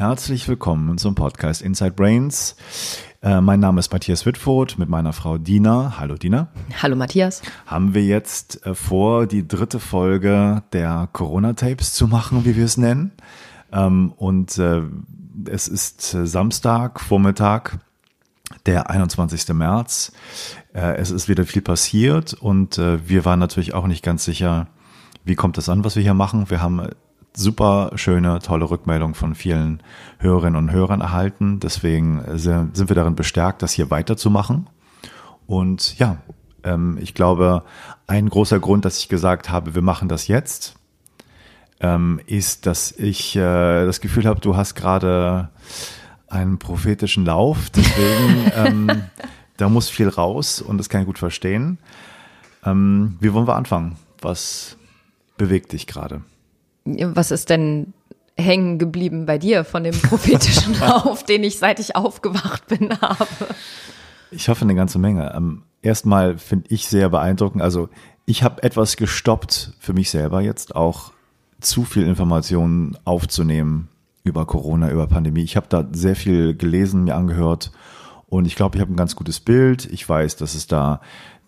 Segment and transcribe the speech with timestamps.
[0.00, 2.56] Herzlich willkommen zum Podcast Inside Brains.
[3.20, 5.98] Äh, mein Name ist Matthias Wittfurt mit meiner Frau Dina.
[5.98, 6.48] Hallo Dina.
[6.80, 7.42] Hallo Matthias.
[7.66, 12.78] Haben wir jetzt äh, vor, die dritte Folge der Corona-Tapes zu machen, wie wir es
[12.78, 13.12] nennen.
[13.72, 14.84] Ähm, und äh,
[15.44, 17.78] es ist äh, Samstag, Vormittag,
[18.64, 19.50] der 21.
[19.50, 20.12] März.
[20.72, 24.68] Äh, es ist wieder viel passiert und äh, wir waren natürlich auch nicht ganz sicher,
[25.26, 26.48] wie kommt es an, was wir hier machen.
[26.48, 26.88] Wir haben
[27.34, 29.82] super schöne, tolle Rückmeldung von vielen
[30.18, 31.60] Hörerinnen und Hörern erhalten.
[31.60, 34.68] Deswegen sind wir darin bestärkt, das hier weiterzumachen.
[35.46, 36.18] Und ja,
[36.64, 37.64] ähm, ich glaube,
[38.06, 40.74] ein großer Grund, dass ich gesagt habe, wir machen das jetzt,
[41.80, 45.48] ähm, ist, dass ich äh, das Gefühl habe, du hast gerade
[46.28, 47.70] einen prophetischen Lauf.
[47.70, 48.52] Deswegen,
[48.88, 49.02] ähm,
[49.56, 51.78] da muss viel raus und das kann ich gut verstehen.
[52.64, 53.96] Ähm, wie wollen wir anfangen?
[54.20, 54.76] Was
[55.36, 56.22] bewegt dich gerade?
[56.84, 57.92] Was ist denn
[58.36, 63.26] hängen geblieben bei dir von dem prophetischen Lauf, den ich seit ich aufgewacht bin habe?
[64.30, 65.32] Ich hoffe eine ganze Menge.
[65.34, 67.62] Ähm, erstmal finde ich sehr beeindruckend.
[67.62, 67.88] Also
[68.26, 71.12] ich habe etwas gestoppt für mich selber jetzt auch
[71.60, 73.88] zu viel Informationen aufzunehmen
[74.24, 75.42] über Corona, über Pandemie.
[75.42, 77.72] Ich habe da sehr viel gelesen, mir angehört
[78.28, 79.86] und ich glaube, ich habe ein ganz gutes Bild.
[79.86, 81.00] Ich weiß, dass es da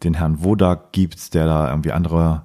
[0.02, 2.42] den Herrn Wodak gibt, der da irgendwie andere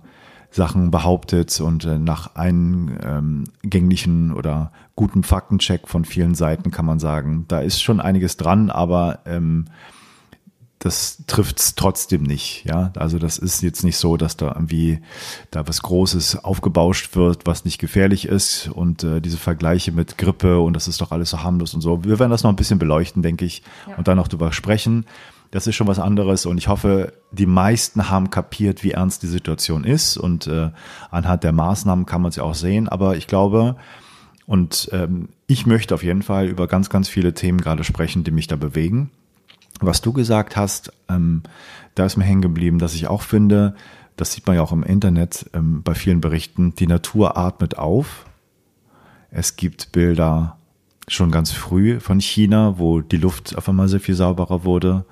[0.58, 7.46] Sachen behauptet und äh, nach eingänglichen oder guten Faktencheck von vielen Seiten kann man sagen,
[7.48, 9.66] da ist schon einiges dran, aber ähm,
[10.80, 12.66] das trifft es trotzdem nicht.
[12.66, 15.00] Ja, also das ist jetzt nicht so, dass da irgendwie
[15.52, 20.60] da was Großes aufgebauscht wird, was nicht gefährlich ist und äh, diese Vergleiche mit Grippe
[20.60, 22.04] und das ist doch alles so harmlos und so.
[22.04, 23.96] Wir werden das noch ein bisschen beleuchten, denke ich, ja.
[23.96, 25.06] und dann noch drüber sprechen.
[25.52, 29.28] Das ist schon was anderes und ich hoffe, die meisten haben kapiert, wie ernst die
[29.28, 30.72] Situation ist und äh,
[31.10, 32.90] anhand der Maßnahmen kann man es ja auch sehen.
[32.90, 33.76] Aber ich glaube,
[34.46, 38.32] und ähm, ich möchte auf jeden Fall über ganz, ganz viele Themen gerade sprechen, die
[38.32, 39.10] mich da bewegen
[39.80, 41.44] was du gesagt hast, ähm,
[41.96, 43.76] da ist mir hängen geblieben, dass ich auch finde,
[44.16, 48.26] das sieht man ja auch im Internet ähm, bei vielen Berichten, die Natur atmet auf.
[49.30, 50.58] Es gibt Bilder
[51.08, 55.06] schon ganz früh von China, wo die Luft auf einmal sehr viel sauberer wurde.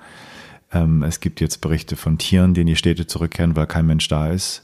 [0.72, 4.08] Ähm, es gibt jetzt Berichte von Tieren, die in die Städte zurückkehren, weil kein Mensch
[4.08, 4.62] da ist.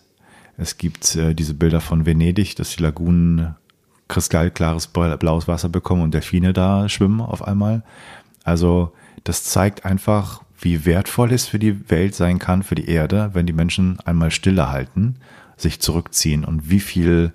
[0.56, 3.54] Es gibt äh, diese Bilder von Venedig, dass die Lagunen
[4.08, 7.82] kristallklares blaues Wasser bekommen und Delfine da schwimmen auf einmal.
[8.44, 8.92] Also
[9.24, 13.46] das zeigt einfach, wie wertvoll es für die Welt sein kann, für die Erde, wenn
[13.46, 15.16] die Menschen einmal stille halten,
[15.56, 17.32] sich zurückziehen und wie viel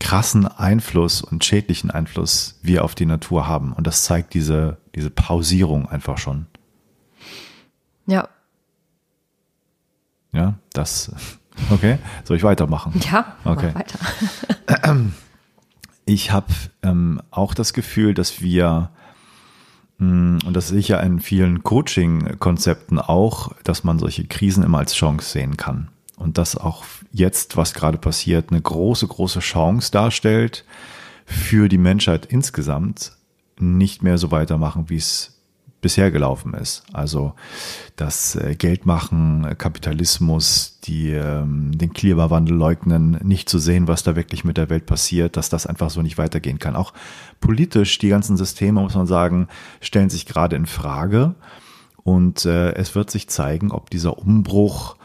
[0.00, 3.72] krassen Einfluss und schädlichen Einfluss wir auf die Natur haben.
[3.72, 6.46] Und das zeigt diese, diese Pausierung einfach schon.
[8.08, 8.28] Ja.
[10.32, 11.12] Ja, das,
[11.70, 11.98] okay.
[12.24, 13.00] Soll ich weitermachen?
[13.10, 13.74] Ja, okay.
[13.74, 13.98] weiter.
[16.04, 16.46] Ich habe
[16.82, 18.90] ähm, auch das Gefühl, dass wir
[19.98, 24.78] Mm, und das sehe ich ja in vielen Coaching-Konzepten auch, dass man solche Krisen immer
[24.78, 25.88] als Chance sehen kann.
[26.16, 30.64] Und dass auch jetzt, was gerade passiert, eine große, große Chance darstellt
[31.26, 33.12] für die Menschheit insgesamt,
[33.60, 35.37] nicht mehr so weitermachen, wie es
[35.80, 36.82] bisher gelaufen ist.
[36.92, 37.34] Also
[37.96, 44.44] das äh, Geldmachen, Kapitalismus, die ähm, den Klimawandel leugnen, nicht zu sehen, was da wirklich
[44.44, 46.76] mit der Welt passiert, dass das einfach so nicht weitergehen kann.
[46.76, 46.92] Auch
[47.40, 49.48] politisch, die ganzen Systeme, muss man sagen,
[49.80, 51.34] stellen sich gerade in Frage.
[52.02, 54.96] Und äh, es wird sich zeigen, ob dieser Umbruch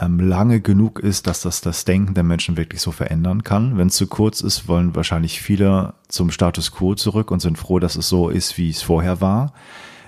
[0.00, 3.78] ähm, lange genug ist, dass das das Denken der Menschen wirklich so verändern kann.
[3.78, 7.78] Wenn es zu kurz ist, wollen wahrscheinlich viele zum Status quo zurück und sind froh,
[7.78, 9.52] dass es so ist, wie es vorher war.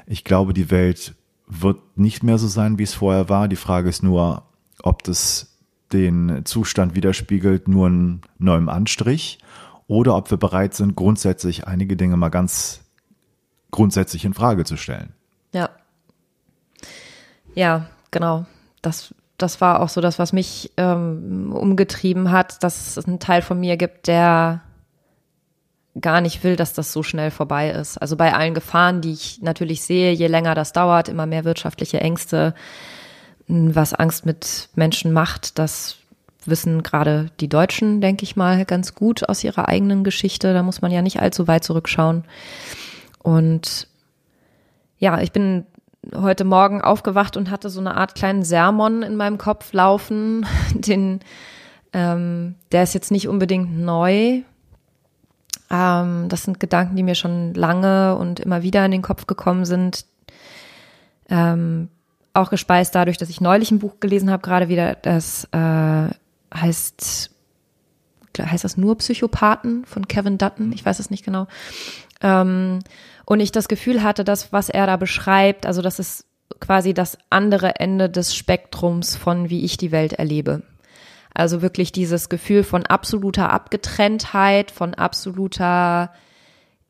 [0.06, 1.14] Ich glaube, die Welt
[1.46, 3.48] wird nicht mehr so sein, wie es vorher war.
[3.48, 4.44] Die Frage ist nur,
[4.82, 5.58] ob das
[5.92, 9.38] den Zustand widerspiegelt, nur einen neuen Anstrich,
[9.86, 12.80] oder ob wir bereit sind, grundsätzlich einige Dinge mal ganz
[13.70, 15.12] grundsätzlich in Frage zu stellen.
[15.52, 15.70] Ja.
[17.54, 18.46] Ja, genau.
[18.80, 23.42] Das, das war auch so das, was mich ähm, umgetrieben hat, dass es einen Teil
[23.42, 24.62] von mir gibt, der
[26.00, 27.99] gar nicht will, dass das so schnell vorbei ist.
[27.99, 32.00] Also bei allen Gefahren, die ich natürlich sehe, je länger das dauert, immer mehr wirtschaftliche
[32.00, 32.55] Ängste,
[33.46, 35.96] was Angst mit Menschen macht, das
[36.46, 40.55] wissen gerade die Deutschen, denke ich mal, ganz gut aus ihrer eigenen Geschichte.
[40.55, 42.25] Da muss man ja nicht allzu weit zurückschauen.
[43.22, 43.87] Und
[44.99, 45.66] ja, ich bin
[46.14, 50.46] heute Morgen aufgewacht und hatte so eine Art kleinen Sermon in meinem Kopf laufen.
[50.75, 51.20] Den,
[51.93, 54.43] ähm, der ist jetzt nicht unbedingt neu,
[55.70, 59.64] ähm, das sind Gedanken, die mir schon lange und immer wieder in den Kopf gekommen
[59.64, 60.04] sind.
[61.28, 61.88] Ähm,
[62.34, 66.08] auch gespeist dadurch, dass ich neulich ein Buch gelesen habe, gerade wieder, das äh,
[66.54, 67.31] heißt
[68.38, 71.46] heißt das nur Psychopathen von Kevin Dutton, ich weiß es nicht genau.
[72.22, 72.78] Ähm,
[73.26, 76.25] und ich das Gefühl hatte, dass was er da beschreibt, also das ist
[76.60, 80.62] quasi das andere Ende des Spektrums von wie ich die Welt erlebe.
[81.34, 86.12] Also wirklich dieses Gefühl von absoluter Abgetrenntheit, von absoluter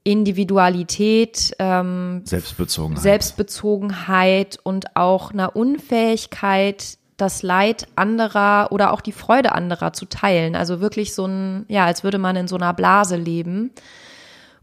[0.04, 3.02] Individualität, ähm, Selbstbezogenheit.
[3.02, 10.56] Selbstbezogenheit und auch einer Unfähigkeit, das Leid anderer oder auch die Freude anderer zu teilen.
[10.56, 13.70] Also wirklich so ein, ja, als würde man in so einer Blase leben.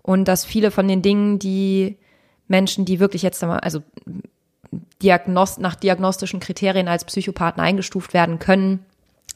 [0.02, 1.98] Und dass viele von den Dingen, die
[2.48, 3.82] Menschen, die wirklich jetzt, also
[5.02, 8.86] Diagnost nach diagnostischen Kriterien als Psychopathen eingestuft werden können,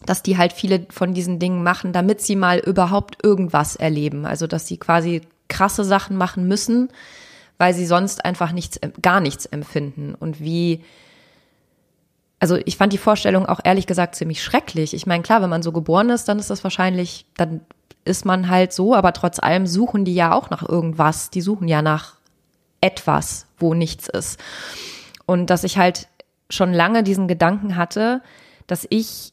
[0.05, 4.25] dass die halt viele von diesen Dingen machen, damit sie mal überhaupt irgendwas erleben.
[4.25, 6.89] Also dass sie quasi krasse Sachen machen müssen,
[7.57, 10.15] weil sie sonst einfach nichts, gar nichts empfinden.
[10.15, 10.83] Und wie,
[12.39, 14.93] also ich fand die Vorstellung auch ehrlich gesagt ziemlich schrecklich.
[14.93, 17.61] Ich meine, klar, wenn man so geboren ist, dann ist das wahrscheinlich, dann
[18.05, 21.29] ist man halt so, aber trotz allem suchen die ja auch nach irgendwas.
[21.29, 22.15] Die suchen ja nach
[22.81, 24.39] etwas, wo nichts ist.
[25.25, 26.07] Und dass ich halt
[26.49, 28.21] schon lange diesen Gedanken hatte,
[28.67, 29.32] dass ich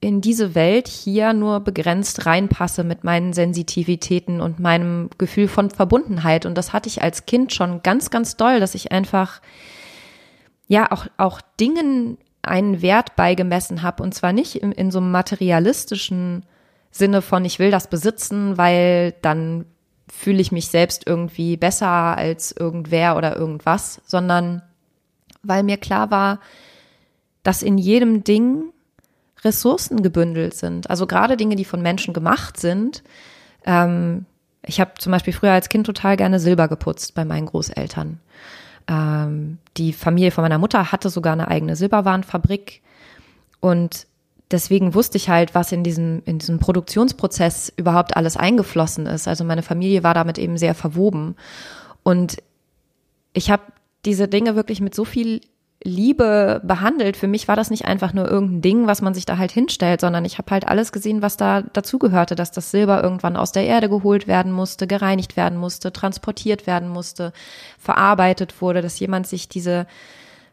[0.00, 6.44] in diese Welt hier nur begrenzt reinpasse mit meinen Sensitivitäten und meinem Gefühl von Verbundenheit.
[6.44, 9.40] Und das hatte ich als Kind schon ganz, ganz doll, dass ich einfach,
[10.68, 14.02] ja, auch, auch Dingen einen Wert beigemessen habe.
[14.02, 16.44] Und zwar nicht in, in so einem materialistischen
[16.90, 19.64] Sinne von, ich will das besitzen, weil dann
[20.08, 24.62] fühle ich mich selbst irgendwie besser als irgendwer oder irgendwas, sondern
[25.42, 26.40] weil mir klar war,
[27.42, 28.72] dass in jedem Ding
[29.46, 30.90] Ressourcen gebündelt sind.
[30.90, 33.02] Also gerade Dinge, die von Menschen gemacht sind.
[33.64, 34.26] Ähm,
[34.62, 38.20] ich habe zum Beispiel früher als Kind total gerne Silber geputzt bei meinen Großeltern.
[38.88, 42.82] Ähm, die Familie von meiner Mutter hatte sogar eine eigene Silberwarenfabrik
[43.60, 44.06] und
[44.50, 49.28] deswegen wusste ich halt, was in diesem, in diesem Produktionsprozess überhaupt alles eingeflossen ist.
[49.28, 51.36] Also meine Familie war damit eben sehr verwoben.
[52.02, 52.36] Und
[53.32, 53.62] ich habe
[54.04, 55.40] diese Dinge wirklich mit so viel
[55.86, 57.16] Liebe behandelt.
[57.16, 60.00] Für mich war das nicht einfach nur irgendein Ding, was man sich da halt hinstellt,
[60.00, 63.64] sondern ich habe halt alles gesehen, was da dazugehörte, dass das Silber irgendwann aus der
[63.64, 67.32] Erde geholt werden musste, gereinigt werden musste, transportiert werden musste,
[67.78, 69.86] verarbeitet wurde, dass jemand sich diese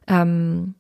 [0.08, 0.76] ähm,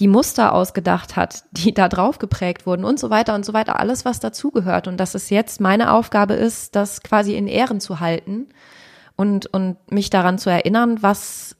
[0.00, 3.78] die Muster ausgedacht hat, die da drauf geprägt wurden und so weiter und so weiter,
[3.78, 4.88] alles, was dazugehört.
[4.88, 8.48] Und dass es jetzt meine Aufgabe ist, das quasi in Ehren zu halten
[9.16, 11.56] und, und mich daran zu erinnern, was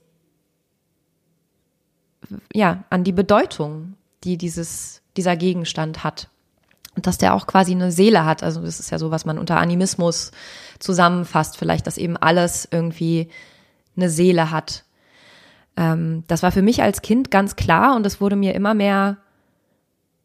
[2.52, 3.94] ja, an die Bedeutung,
[4.24, 6.28] die dieses, dieser Gegenstand hat.
[6.96, 8.42] Und dass der auch quasi eine Seele hat.
[8.42, 10.32] Also das ist ja so, was man unter Animismus
[10.78, 13.28] zusammenfasst, vielleicht, dass eben alles irgendwie
[13.96, 14.84] eine Seele hat.
[15.76, 19.18] Ähm, das war für mich als Kind ganz klar und es wurde mir immer mehr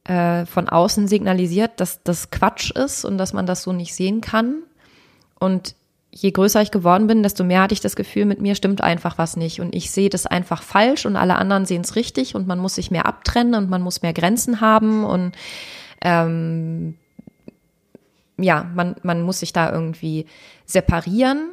[0.05, 4.21] äh, von außen signalisiert, dass das Quatsch ist und dass man das so nicht sehen
[4.21, 4.63] kann.
[5.39, 5.75] Und
[6.17, 9.17] je größer ich geworden bin, desto mehr hatte ich das Gefühl, mit mir stimmt einfach
[9.17, 9.59] was nicht.
[9.59, 12.75] Und ich sehe das einfach falsch und alle anderen sehen es richtig und man muss
[12.75, 15.33] sich mehr abtrennen und man muss mehr Grenzen haben und
[16.01, 16.95] ähm,
[18.37, 20.25] ja, man, man muss sich da irgendwie
[20.65, 21.51] separieren.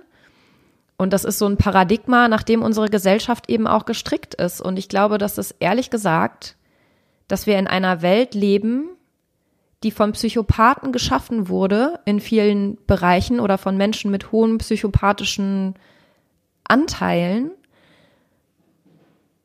[0.96, 4.60] Und das ist so ein Paradigma, nach dem unsere Gesellschaft eben auch gestrickt ist.
[4.60, 6.56] Und ich glaube, dass es ehrlich gesagt,
[7.26, 8.90] dass wir in einer Welt leben,
[9.82, 15.75] die von Psychopathen geschaffen wurde in vielen Bereichen oder von Menschen mit hohen psychopathischen
[16.64, 17.51] Anteilen,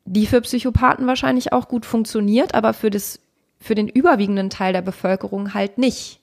[0.05, 3.19] die für Psychopathen wahrscheinlich auch gut funktioniert, aber für das,
[3.59, 6.21] für den überwiegenden Teil der Bevölkerung halt nicht.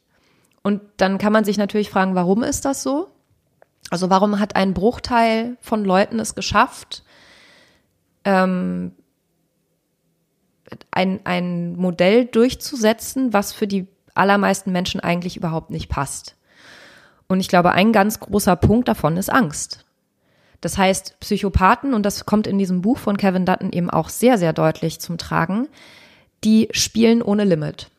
[0.63, 3.09] Und dann kann man sich natürlich fragen, warum ist das so?
[3.91, 7.03] Also warum hat ein Bruchteil von Leuten es geschafft,
[8.25, 8.93] ähm,
[10.91, 16.37] ein, ein Modell durchzusetzen, was für die allermeisten Menschen eigentlich überhaupt nicht passt.
[17.27, 19.85] Und ich glaube, ein ganz großer Punkt davon ist Angst.
[20.61, 24.39] Das heißt, Psychopathen, und das kommt in diesem Buch von Kevin Dutton eben auch sehr,
[24.39, 25.69] sehr deutlich zum Tragen,
[26.43, 27.91] die spielen ohne Limit.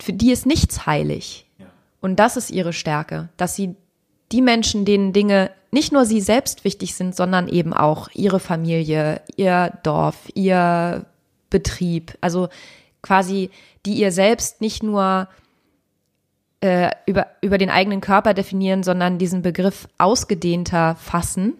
[0.00, 1.46] Für die ist nichts heilig.
[2.00, 3.74] Und das ist ihre Stärke, dass sie
[4.32, 9.20] die Menschen, denen Dinge nicht nur sie selbst wichtig sind, sondern eben auch ihre Familie,
[9.36, 11.06] ihr Dorf, ihr
[11.50, 12.48] Betrieb, also
[13.06, 13.50] quasi
[13.86, 15.28] die ihr selbst nicht nur
[16.60, 21.54] äh, über, über den eigenen Körper definieren, sondern diesen Begriff ausgedehnter fassen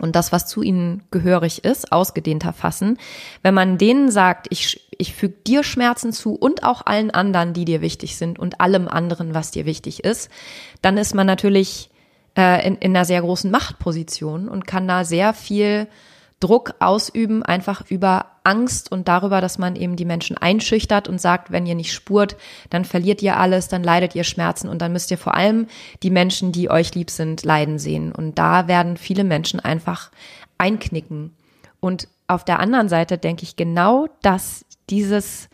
[0.00, 2.98] und das, was zu ihnen gehörig ist, ausgedehnter fassen.
[3.42, 7.64] Wenn man denen sagt, ich, ich füge dir Schmerzen zu und auch allen anderen, die
[7.64, 10.30] dir wichtig sind und allem anderen, was dir wichtig ist,
[10.80, 11.90] dann ist man natürlich
[12.36, 15.86] äh, in, in einer sehr großen Machtposition und kann da sehr viel
[16.42, 21.52] Druck ausüben, einfach über Angst und darüber, dass man eben die Menschen einschüchtert und sagt,
[21.52, 22.36] wenn ihr nicht spurt,
[22.70, 25.68] dann verliert ihr alles, dann leidet ihr Schmerzen und dann müsst ihr vor allem
[26.02, 28.10] die Menschen, die euch lieb sind, leiden sehen.
[28.12, 30.10] Und da werden viele Menschen einfach
[30.58, 31.34] einknicken.
[31.78, 35.48] Und auf der anderen Seite denke ich genau, dass dieses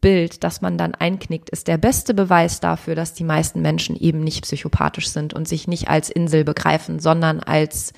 [0.00, 4.22] Bild, das man dann einknickt, ist der beste Beweis dafür, dass die meisten Menschen eben
[4.22, 7.92] nicht psychopathisch sind und sich nicht als Insel begreifen, sondern als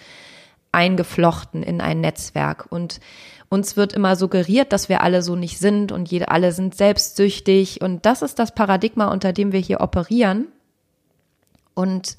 [0.72, 2.66] eingeflochten in ein Netzwerk.
[2.70, 3.00] Und
[3.48, 7.80] uns wird immer suggeriert, dass wir alle so nicht sind und jede, alle sind selbstsüchtig.
[7.82, 10.46] Und das ist das Paradigma, unter dem wir hier operieren.
[11.74, 12.16] Und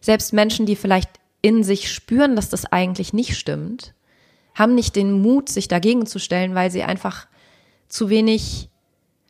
[0.00, 3.94] selbst Menschen, die vielleicht in sich spüren, dass das eigentlich nicht stimmt,
[4.54, 7.26] haben nicht den Mut, sich dagegen zu stellen, weil sie einfach
[7.88, 8.68] zu wenig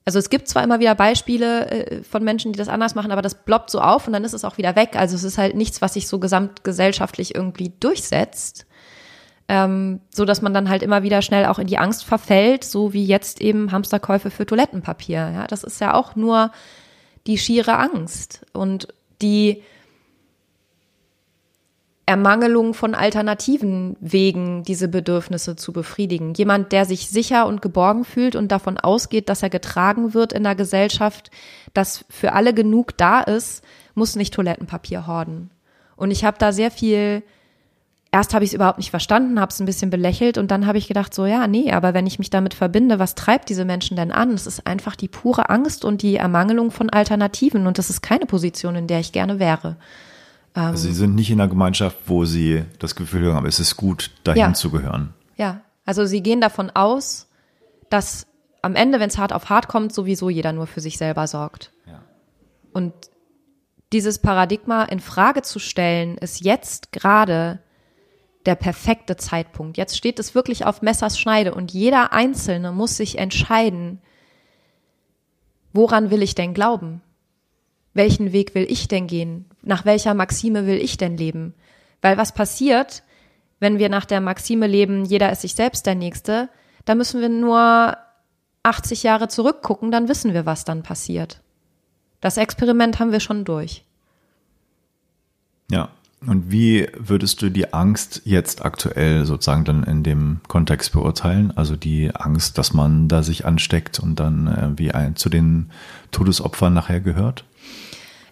[0.04, 3.22] also es gibt zwar immer wieder Beispiele äh, von Menschen, die das anders machen, aber
[3.22, 4.96] das ploppt so auf und dann ist es auch wieder weg.
[4.96, 8.66] Also es ist halt nichts, was sich so gesamtgesellschaftlich irgendwie durchsetzt.
[9.46, 12.94] Ähm, so dass man dann halt immer wieder schnell auch in die Angst verfällt, so
[12.94, 15.30] wie jetzt eben Hamsterkäufe für Toilettenpapier.
[15.34, 16.50] Ja, das ist ja auch nur
[17.26, 18.88] die schiere Angst und
[19.20, 19.62] die
[22.06, 26.34] Ermangelung von alternativen Wegen, diese Bedürfnisse zu befriedigen.
[26.34, 30.42] Jemand, der sich sicher und geborgen fühlt und davon ausgeht, dass er getragen wird in
[30.42, 31.30] der Gesellschaft,
[31.72, 35.50] dass für alle genug da ist, muss nicht Toilettenpapier horden.
[35.96, 37.22] Und ich habe da sehr viel,
[38.12, 40.76] erst habe ich es überhaupt nicht verstanden, habe es ein bisschen belächelt und dann habe
[40.76, 43.96] ich gedacht, so ja, nee, aber wenn ich mich damit verbinde, was treibt diese Menschen
[43.96, 44.32] denn an?
[44.32, 48.26] Es ist einfach die pure Angst und die Ermangelung von Alternativen und das ist keine
[48.26, 49.76] Position, in der ich gerne wäre.
[50.54, 54.12] Also sie sind nicht in einer Gemeinschaft, wo sie das Gefühl haben, es ist gut,
[54.22, 54.54] dahin Ja.
[54.54, 55.12] zu gehören.
[55.36, 57.28] Ja, also sie gehen davon aus,
[57.90, 58.26] dass
[58.62, 61.72] am Ende, wenn es hart auf hart kommt, sowieso jeder nur für sich selber sorgt.
[61.86, 62.02] Ja.
[62.72, 62.94] Und
[63.92, 67.58] dieses Paradigma in Frage zu stellen, ist jetzt gerade
[68.46, 69.76] der perfekte Zeitpunkt.
[69.76, 74.00] Jetzt steht es wirklich auf Messers Schneide und jeder Einzelne muss sich entscheiden,
[75.72, 77.00] woran will ich denn glauben?
[77.94, 79.46] Welchen Weg will ich denn gehen?
[79.62, 81.54] Nach welcher Maxime will ich denn leben?
[82.02, 83.02] Weil was passiert,
[83.60, 86.48] wenn wir nach der Maxime leben, jeder ist sich selbst der Nächste,
[86.84, 87.96] da müssen wir nur
[88.64, 91.40] 80 Jahre zurückgucken, dann wissen wir, was dann passiert.
[92.20, 93.84] Das Experiment haben wir schon durch.
[95.70, 95.88] Ja.
[96.26, 101.52] Und wie würdest du die Angst jetzt aktuell sozusagen dann in dem Kontext beurteilen?
[101.54, 105.70] Also die Angst, dass man da sich ansteckt und dann äh, wie ein, zu den
[106.12, 107.44] Todesopfern nachher gehört?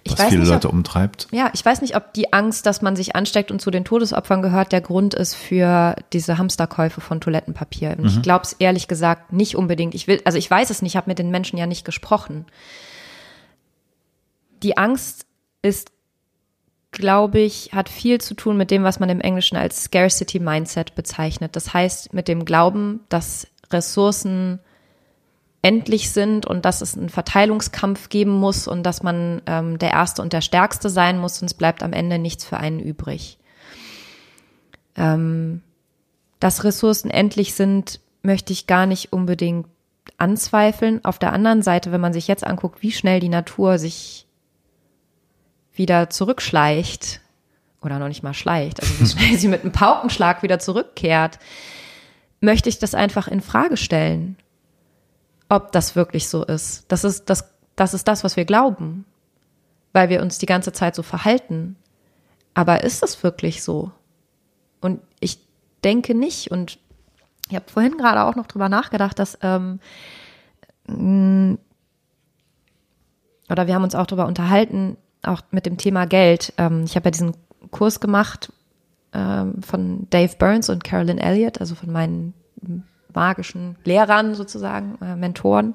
[0.05, 1.29] Ich Was weiß viele nicht, Leute ob- umtreibt?
[1.31, 4.43] Ja, ich weiß nicht, ob die Angst, dass man sich ansteckt und zu den Todesopfern
[4.43, 7.97] gehört, der Grund ist für diese Hamsterkäufe von Toilettenpapier.
[7.99, 9.95] Und Ich glaube es ehrlich gesagt nicht unbedingt.
[9.95, 12.47] Ich will, also ich weiß es nicht, ich habe mit den Menschen ja nicht gesprochen.
[14.63, 15.27] Die Angst
[15.63, 15.93] ist,
[16.91, 20.95] glaube ich, hat viel zu tun mit dem, was man im Englischen als Scarcity Mindset
[20.95, 21.57] bezeichnet.
[21.57, 24.61] Das heißt, mit dem Glauben, dass Ressourcen
[25.63, 30.21] endlich sind und dass es einen Verteilungskampf geben muss und dass man ähm, der Erste
[30.21, 33.39] und der Stärkste sein muss, sonst bleibt am Ende nichts für einen übrig.
[34.97, 35.63] Ähm,
[36.41, 39.67] dass Ressourcen endlich sind, möchte ich gar nicht unbedingt
[40.19, 41.05] anzweifeln.
[41.05, 44.27] Auf der anderen Seite, wenn man sich jetzt anguckt, wie schnell die Natur sich
[45.75, 47.21] wieder zurückschleicht,
[47.81, 51.39] oder noch nicht mal schleicht, also wie schnell sie mit einem Paukenschlag wieder zurückkehrt,
[52.41, 54.37] möchte ich das einfach in Frage stellen
[55.53, 56.87] ob das wirklich so ist.
[56.89, 59.05] Das ist das, das ist das, was wir glauben,
[59.93, 61.77] weil wir uns die ganze Zeit so verhalten.
[62.55, 63.93] Aber ist das wirklich so?
[64.81, 65.39] Und ich
[65.85, 66.51] denke nicht.
[66.51, 66.79] Und
[67.51, 69.79] ich habe vorhin gerade auch noch drüber nachgedacht, dass ähm,
[70.87, 71.59] mh,
[73.51, 76.55] oder wir haben uns auch darüber unterhalten, auch mit dem Thema Geld.
[76.57, 77.37] Ähm, ich habe ja diesen
[77.71, 78.51] Kurs gemacht
[79.13, 82.33] ähm, von Dave Burns und Carolyn Elliott, also von meinen
[83.15, 85.75] magischen Lehrern sozusagen, äh, Mentoren.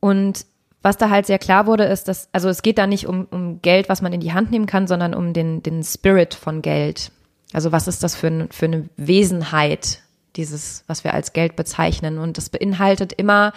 [0.00, 0.46] Und
[0.82, 3.60] was da halt sehr klar wurde, ist, dass, also es geht da nicht um, um
[3.60, 7.10] Geld, was man in die Hand nehmen kann, sondern um den, den Spirit von Geld.
[7.52, 10.02] Also was ist das für, ein, für eine Wesenheit,
[10.36, 12.18] dieses, was wir als Geld bezeichnen.
[12.18, 13.52] Und das beinhaltet immer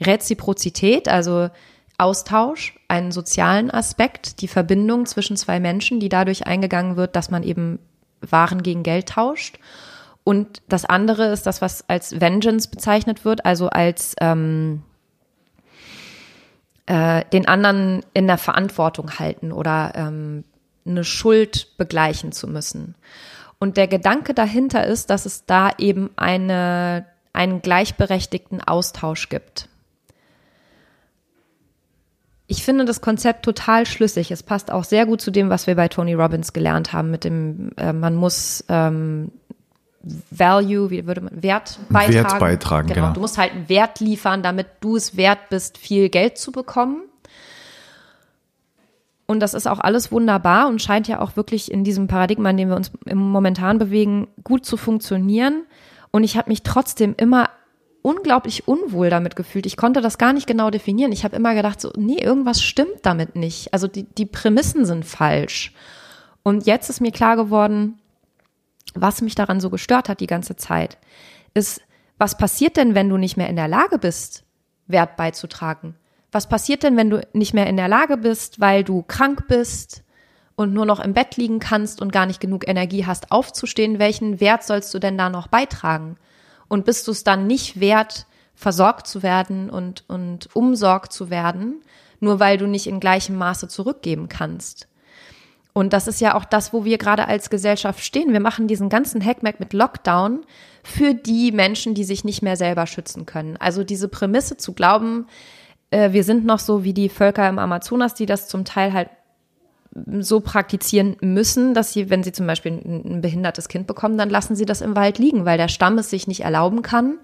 [0.00, 1.50] Reziprozität, also
[1.98, 7.42] Austausch, einen sozialen Aspekt, die Verbindung zwischen zwei Menschen, die dadurch eingegangen wird, dass man
[7.42, 7.78] eben
[8.20, 9.58] Waren gegen Geld tauscht.
[10.26, 14.82] Und das andere ist das, was als Vengeance bezeichnet wird, also als ähm,
[16.86, 20.42] äh, den anderen in der Verantwortung halten oder ähm,
[20.84, 22.96] eine Schuld begleichen zu müssen.
[23.60, 29.68] Und der Gedanke dahinter ist, dass es da eben eine, einen gleichberechtigten Austausch gibt.
[32.48, 34.32] Ich finde das Konzept total schlüssig.
[34.32, 37.22] Es passt auch sehr gut zu dem, was wir bei Tony Robbins gelernt haben, mit
[37.22, 39.30] dem, äh, man muss ähm,
[40.30, 42.14] Value, wie würde man, Wert beitragen.
[42.14, 43.00] Wert beitragen, genau.
[43.00, 43.14] genau.
[43.14, 47.02] Du musst halt einen Wert liefern, damit du es wert bist, viel Geld zu bekommen.
[49.26, 52.56] Und das ist auch alles wunderbar und scheint ja auch wirklich in diesem Paradigma, in
[52.56, 55.64] dem wir uns momentan bewegen, gut zu funktionieren.
[56.12, 57.50] Und ich habe mich trotzdem immer
[58.02, 59.66] unglaublich unwohl damit gefühlt.
[59.66, 61.10] Ich konnte das gar nicht genau definieren.
[61.10, 63.74] Ich habe immer gedacht, so, nee, irgendwas stimmt damit nicht.
[63.74, 65.74] Also die, die Prämissen sind falsch.
[66.44, 67.98] Und jetzt ist mir klar geworden,
[68.94, 70.98] was mich daran so gestört hat die ganze Zeit,
[71.54, 71.80] ist,
[72.18, 74.44] was passiert denn, wenn du nicht mehr in der Lage bist,
[74.86, 75.96] Wert beizutragen?
[76.32, 80.02] Was passiert denn, wenn du nicht mehr in der Lage bist, weil du krank bist
[80.54, 83.98] und nur noch im Bett liegen kannst und gar nicht genug Energie hast, aufzustehen?
[83.98, 86.16] Welchen Wert sollst du denn da noch beitragen?
[86.68, 91.82] Und bist du es dann nicht wert, versorgt zu werden und, und umsorgt zu werden,
[92.20, 94.88] nur weil du nicht in gleichem Maße zurückgeben kannst?
[95.76, 98.32] Und das ist ja auch das, wo wir gerade als Gesellschaft stehen.
[98.32, 100.40] Wir machen diesen ganzen Hackmack mit Lockdown
[100.82, 103.58] für die Menschen, die sich nicht mehr selber schützen können.
[103.58, 105.26] Also diese Prämisse zu glauben,
[105.90, 109.10] äh, wir sind noch so wie die Völker im Amazonas, die das zum Teil halt
[110.20, 114.56] so praktizieren müssen, dass sie, wenn sie zum Beispiel ein, behindertes Kind bekommen, dann lassen
[114.56, 117.18] sie das im Wald liegen, weil der Stamm es sich nicht erlauben kann,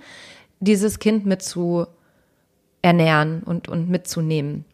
[0.60, 1.86] dieses Kind mit zu
[2.82, 4.66] ernähren und, und mitzunehmen.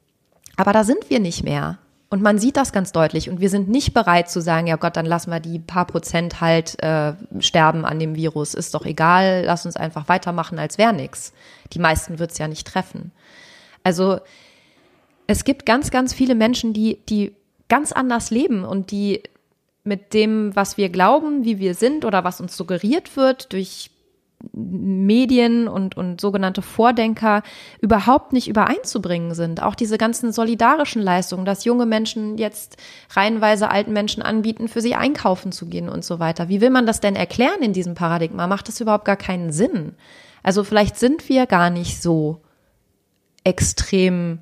[0.56, 1.78] Aber da sind wir nicht mehr.
[2.10, 3.28] Und man sieht das ganz deutlich.
[3.28, 6.40] Und wir sind nicht bereit zu sagen, ja Gott, dann lassen wir die paar Prozent
[6.40, 8.54] halt äh, sterben an dem Virus.
[8.54, 11.34] Ist doch egal, lass uns einfach weitermachen, als wäre nichts.
[11.74, 13.12] Die meisten wird es ja nicht treffen.
[13.84, 14.20] Also
[15.26, 17.34] es gibt ganz, ganz viele Menschen, die, die
[17.68, 19.22] ganz anders leben und die
[19.84, 23.90] mit dem, was wir glauben, wie wir sind oder was uns suggeriert wird durch
[24.52, 27.42] Medien und, und sogenannte Vordenker
[27.80, 29.62] überhaupt nicht übereinzubringen sind.
[29.62, 32.76] Auch diese ganzen solidarischen Leistungen, dass junge Menschen jetzt
[33.10, 36.48] reihenweise alten Menschen anbieten, für sie einkaufen zu gehen und so weiter.
[36.48, 38.46] Wie will man das denn erklären in diesem Paradigma?
[38.46, 39.94] Macht das überhaupt gar keinen Sinn?
[40.44, 42.40] Also vielleicht sind wir gar nicht so
[43.42, 44.38] extrem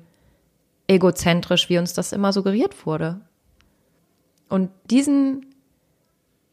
[0.87, 3.21] egozentrisch, wie uns das immer suggeriert wurde.
[4.47, 5.47] Und diesen,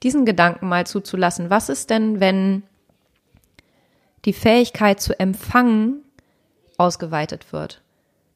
[0.03, 2.63] diesen Gedanken mal zuzulassen, was ist denn, wenn
[4.25, 6.03] die Fähigkeit zu empfangen
[6.77, 7.83] ausgeweitet wird?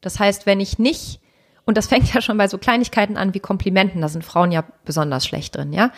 [0.01, 1.19] Das heißt, wenn ich nicht,
[1.65, 4.63] und das fängt ja schon bei so Kleinigkeiten an wie Komplimenten, da sind Frauen ja
[4.85, 5.91] besonders schlecht drin, ja,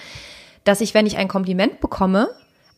[0.63, 2.30] dass ich, wenn ich ein Kompliment bekomme,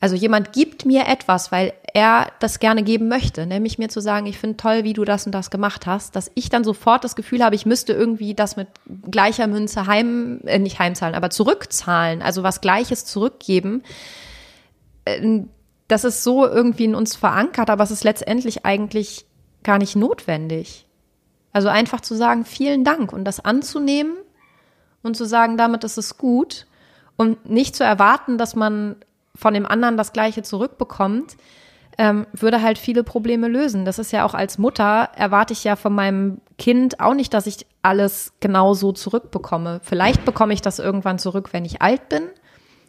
[0.03, 4.25] also jemand gibt mir etwas, weil er das gerne geben möchte, nämlich mir zu sagen,
[4.25, 7.15] ich finde toll, wie du das und das gemacht hast, dass ich dann sofort das
[7.15, 8.67] Gefühl habe, ich müsste irgendwie das mit
[9.09, 13.81] gleicher Münze heim, äh, nicht heimzahlen, aber zurückzahlen, also was Gleiches zurückgeben.
[15.05, 15.43] Äh,
[15.87, 19.25] das ist so irgendwie in uns verankert, aber es ist letztendlich eigentlich
[19.63, 20.87] gar nicht notwendig.
[21.51, 24.13] Also einfach zu sagen, vielen Dank und das anzunehmen
[25.03, 26.65] und zu sagen, damit ist es gut
[27.15, 28.95] und nicht zu erwarten, dass man
[29.35, 31.37] von dem anderen das Gleiche zurückbekommt,
[31.97, 33.85] ähm, würde halt viele Probleme lösen.
[33.85, 37.45] Das ist ja auch als Mutter, erwarte ich ja von meinem Kind auch nicht, dass
[37.45, 39.79] ich alles genau so zurückbekomme.
[39.83, 42.23] Vielleicht bekomme ich das irgendwann zurück, wenn ich alt bin.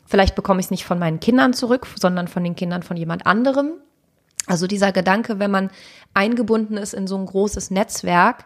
[0.06, 3.26] Vielleicht bekomme ich es nicht von meinen Kindern zurück, sondern von den Kindern von jemand
[3.26, 3.72] anderem.
[4.46, 5.70] Also dieser Gedanke, wenn man
[6.12, 8.44] eingebunden ist in so ein großes Netzwerk,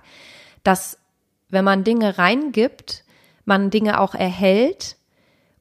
[0.63, 0.99] dass
[1.49, 3.05] wenn man Dinge reingibt,
[3.45, 4.97] man Dinge auch erhält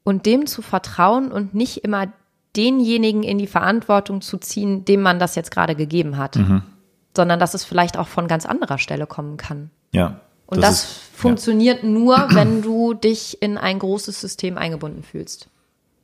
[0.04, 2.12] und dem zu vertrauen und nicht immer
[2.56, 6.62] denjenigen in die Verantwortung zu ziehen, dem man das jetzt gerade gegeben hat, mhm.
[7.16, 9.70] sondern dass es vielleicht auch von ganz anderer Stelle kommen kann.
[9.92, 10.20] Ja.
[10.46, 11.88] Und das, das ist, funktioniert ja.
[11.88, 15.48] nur, wenn du dich in ein großes System eingebunden fühlst.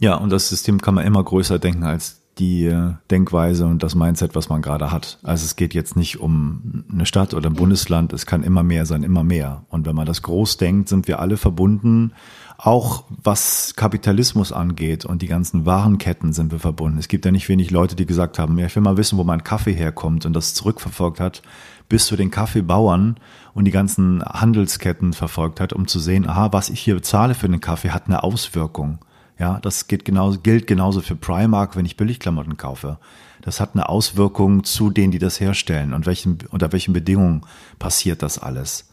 [0.04, 3.94] Ja, und das System kann man immer größer denken als die äh, Denkweise und das
[3.94, 5.18] Mindset, was man gerade hat.
[5.22, 8.84] Also es geht jetzt nicht um eine Stadt oder ein Bundesland, es kann immer mehr
[8.84, 9.64] sein, immer mehr.
[9.70, 12.12] Und wenn man das groß denkt, sind wir alle verbunden
[12.56, 16.98] auch was Kapitalismus angeht und die ganzen Warenketten sind wir verbunden.
[16.98, 19.24] Es gibt ja nicht wenig Leute, die gesagt haben, ja, ich will mal wissen, wo
[19.24, 21.42] mein Kaffee herkommt und das zurückverfolgt hat
[21.88, 23.16] bis zu den Kaffeebauern
[23.54, 27.48] und die ganzen Handelsketten verfolgt hat, um zu sehen, aha, was ich hier bezahle für
[27.48, 29.00] den Kaffee, hat eine Auswirkung.
[29.38, 32.99] Ja, das geht genauso, gilt genauso für Primark, wenn ich Billigklamotten kaufe.
[33.42, 37.42] Das hat eine Auswirkung zu denen, die das herstellen und welchen, unter welchen Bedingungen
[37.79, 38.88] passiert das alles.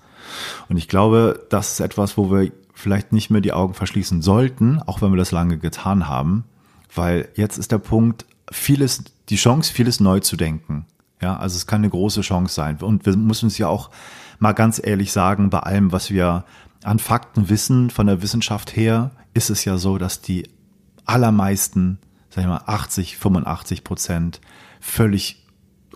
[0.68, 4.82] Und ich glaube, das ist etwas, wo wir vielleicht nicht mehr die Augen verschließen sollten,
[4.82, 6.46] auch wenn wir das lange getan haben,
[6.94, 10.86] weil jetzt ist der Punkt, vieles, die Chance, vieles neu zu denken.
[11.22, 12.78] Ja, also es kann eine große Chance sein.
[12.82, 13.92] Und wir müssen uns ja auch
[14.40, 16.46] mal ganz ehrlich sagen, bei allem, was wir
[16.84, 20.50] an Fakten wissen von der Wissenschaft her, ist es ja so, dass die
[21.06, 24.41] allermeisten, sag ich mal, 80, 85 Prozent
[24.80, 25.46] völlig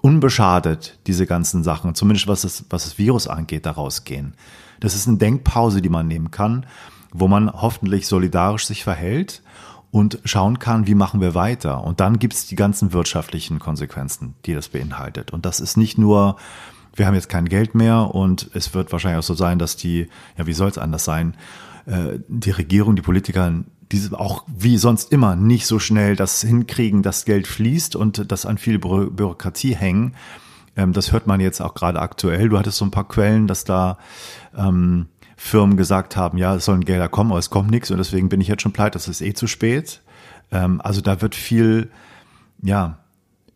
[0.02, 4.36] unbeschadet diese ganzen Sachen, zumindest was das, was das Virus angeht, daraus gehen.
[4.80, 6.66] Das ist eine Denkpause, die man nehmen kann,
[7.12, 9.42] wo man hoffentlich solidarisch sich verhält
[9.92, 11.84] und schauen kann, wie machen wir weiter.
[11.84, 15.32] Und dann gibt es die ganzen wirtschaftlichen Konsequenzen, die das beinhaltet.
[15.32, 16.36] Und das ist nicht nur,
[16.94, 20.10] wir haben jetzt kein Geld mehr und es wird wahrscheinlich auch so sein, dass die,
[20.38, 21.36] ja, wie soll es anders sein,
[21.86, 27.04] äh, die Regierung, die Politiker diese auch wie sonst immer nicht so schnell das hinkriegen,
[27.04, 30.16] dass Geld fließt und das an viel Bü Bürokratie hängen.
[30.76, 32.50] Ähm, das hört man jetzt auch gerade aktuell.
[32.50, 33.98] Du hattest so ein paar Quellen, dass da
[34.58, 38.30] ähm, Firmen gesagt haben, ja, es sollen Gelder kommen, aber es kommt nichts und deswegen
[38.30, 40.02] bin ich jetzt schon pleite, das ist eh zu spät.
[40.52, 41.92] Ähm, also da wird viel,
[42.62, 43.00] ja,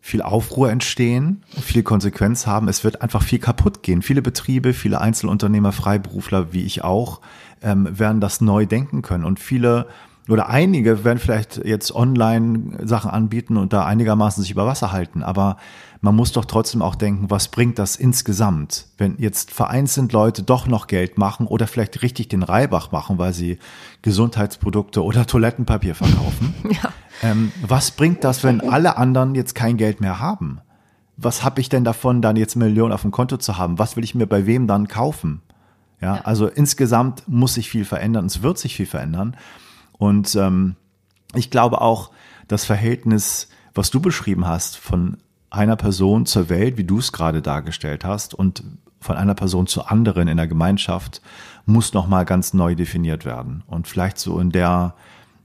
[0.02, 2.68] viel Aufruhr entstehen, viel Konsequenz haben.
[2.68, 4.00] Es wird einfach viel kaputt gehen.
[4.00, 7.20] Viele Betriebe, viele Einzelunternehmer, Freiberufler, wie ich auch,
[7.62, 9.24] ähm, werden das neu denken können.
[9.24, 9.86] Und viele
[10.28, 15.22] oder einige werden vielleicht jetzt online Sachen anbieten und da einigermaßen sich über Wasser halten.
[15.22, 15.56] Aber
[16.02, 20.66] man muss doch trotzdem auch denken, was bringt das insgesamt, wenn jetzt vereinzelt Leute doch
[20.66, 23.58] noch Geld machen oder vielleicht richtig den Reibach machen, weil sie
[24.02, 26.54] Gesundheitsprodukte oder Toilettenpapier verkaufen.
[26.70, 26.92] Ja.
[27.22, 30.60] Ähm, was bringt das, wenn alle anderen jetzt kein Geld mehr haben?
[31.16, 33.78] Was habe ich denn davon, dann jetzt Millionen auf dem Konto zu haben?
[33.78, 35.42] Was will ich mir bei wem dann kaufen?
[36.00, 36.22] Ja, ja.
[36.22, 38.26] also insgesamt muss sich viel verändern.
[38.26, 39.36] Es wird sich viel verändern.
[39.92, 40.76] Und ähm,
[41.34, 42.10] ich glaube auch,
[42.48, 45.18] das Verhältnis, was du beschrieben hast, von
[45.50, 48.62] einer Person zur Welt, wie du es gerade dargestellt hast, und
[49.00, 51.22] von einer Person zu anderen in der Gemeinschaft,
[51.66, 53.62] muss nochmal ganz neu definiert werden.
[53.66, 54.94] Und vielleicht so in der,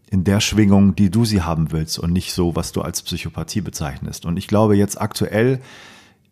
[0.09, 3.61] in der Schwingung, die du sie haben willst und nicht so, was du als Psychopathie
[3.61, 4.25] bezeichnest.
[4.25, 5.61] Und ich glaube, jetzt aktuell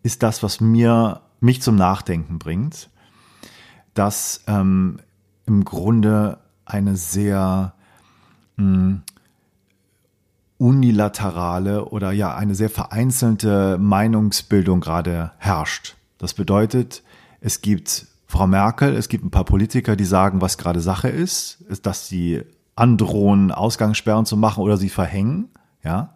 [0.02, 2.90] ist das, was mir, mich zum Nachdenken bringt,
[3.94, 4.98] dass ähm,
[5.46, 7.74] im Grunde eine sehr
[8.56, 9.00] mh,
[10.58, 15.96] unilaterale oder ja eine sehr vereinzelte Meinungsbildung gerade herrscht.
[16.18, 17.02] Das bedeutet,
[17.40, 21.60] es gibt Frau Merkel, es gibt ein paar Politiker, die sagen, was gerade Sache ist,
[21.68, 22.42] ist, dass sie
[22.76, 25.48] androhen, Ausgangssperren zu machen oder sie verhängen,
[25.82, 26.10] ja.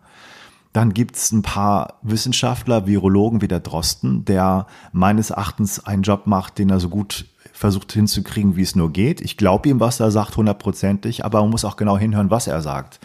[0.74, 6.26] Dann gibt es ein paar Wissenschaftler, Virologen wie der Drosten, der meines Erachtens einen Job
[6.26, 7.26] macht, den er so gut
[7.58, 9.20] versucht hinzukriegen, wie es nur geht.
[9.20, 12.62] Ich glaube ihm, was er sagt, hundertprozentig, aber man muss auch genau hinhören, was er
[12.62, 13.00] sagt.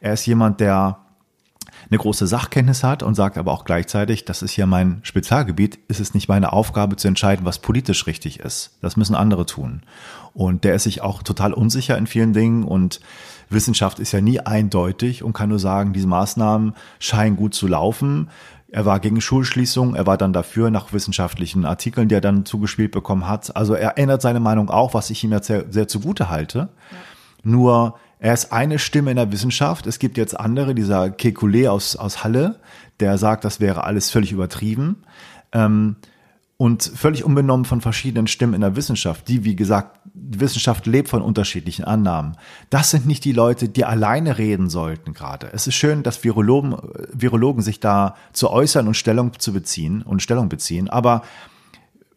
[0.00, 0.98] Er ist jemand, der
[1.88, 6.00] eine große Sachkenntnis hat und sagt aber auch gleichzeitig, das ist hier mein Spezialgebiet, ist
[6.00, 8.76] es nicht meine Aufgabe zu entscheiden, was politisch richtig ist.
[8.80, 9.82] Das müssen andere tun.
[10.34, 13.00] Und der ist sich auch total unsicher in vielen Dingen und
[13.50, 18.30] Wissenschaft ist ja nie eindeutig und kann nur sagen, diese Maßnahmen scheinen gut zu laufen.
[18.74, 22.90] Er war gegen Schulschließung, er war dann dafür nach wissenschaftlichen Artikeln, die er dann zugespielt
[22.90, 23.54] bekommen hat.
[23.54, 26.58] Also er ändert seine Meinung auch, was ich ihm jetzt sehr, sehr zugute halte.
[26.58, 26.68] Ja.
[27.42, 29.86] Nur er ist eine Stimme in der Wissenschaft.
[29.86, 32.60] Es gibt jetzt andere, dieser Kekulé aus, aus Halle,
[32.98, 35.02] der sagt, das wäre alles völlig übertrieben.
[35.52, 35.96] Ähm,
[36.56, 41.22] und völlig unbenommen von verschiedenen Stimmen in der Wissenschaft, die, wie gesagt, Wissenschaft lebt von
[41.22, 42.36] unterschiedlichen Annahmen.
[42.70, 45.50] Das sind nicht die Leute, die alleine reden sollten gerade.
[45.52, 46.76] Es ist schön, dass Virologen,
[47.12, 50.90] Virologen sich da zu äußern und Stellung zu beziehen und Stellung beziehen.
[50.90, 51.22] Aber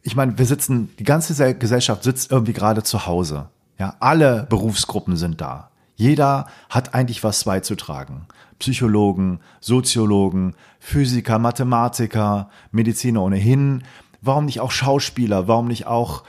[0.01, 3.49] ich meine, wir sitzen, die ganze Gesellschaft sitzt irgendwie gerade zu Hause.
[3.79, 5.71] Ja, alle Berufsgruppen sind da.
[5.95, 8.27] Jeder hat eigentlich was beizutragen.
[8.59, 13.83] Psychologen, Soziologen, Physiker, Mathematiker, Mediziner ohnehin,
[14.21, 16.23] warum nicht auch Schauspieler, warum nicht auch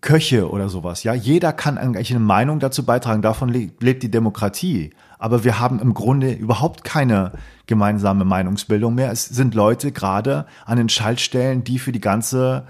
[0.00, 1.14] Köche oder sowas, ja?
[1.14, 4.90] Jeder kann eigentlich eine Meinung dazu beitragen, davon lebt die Demokratie.
[5.18, 7.32] Aber wir haben im Grunde überhaupt keine
[7.66, 9.12] gemeinsame Meinungsbildung mehr.
[9.12, 12.66] Es sind Leute gerade an den Schaltstellen, die für die ganze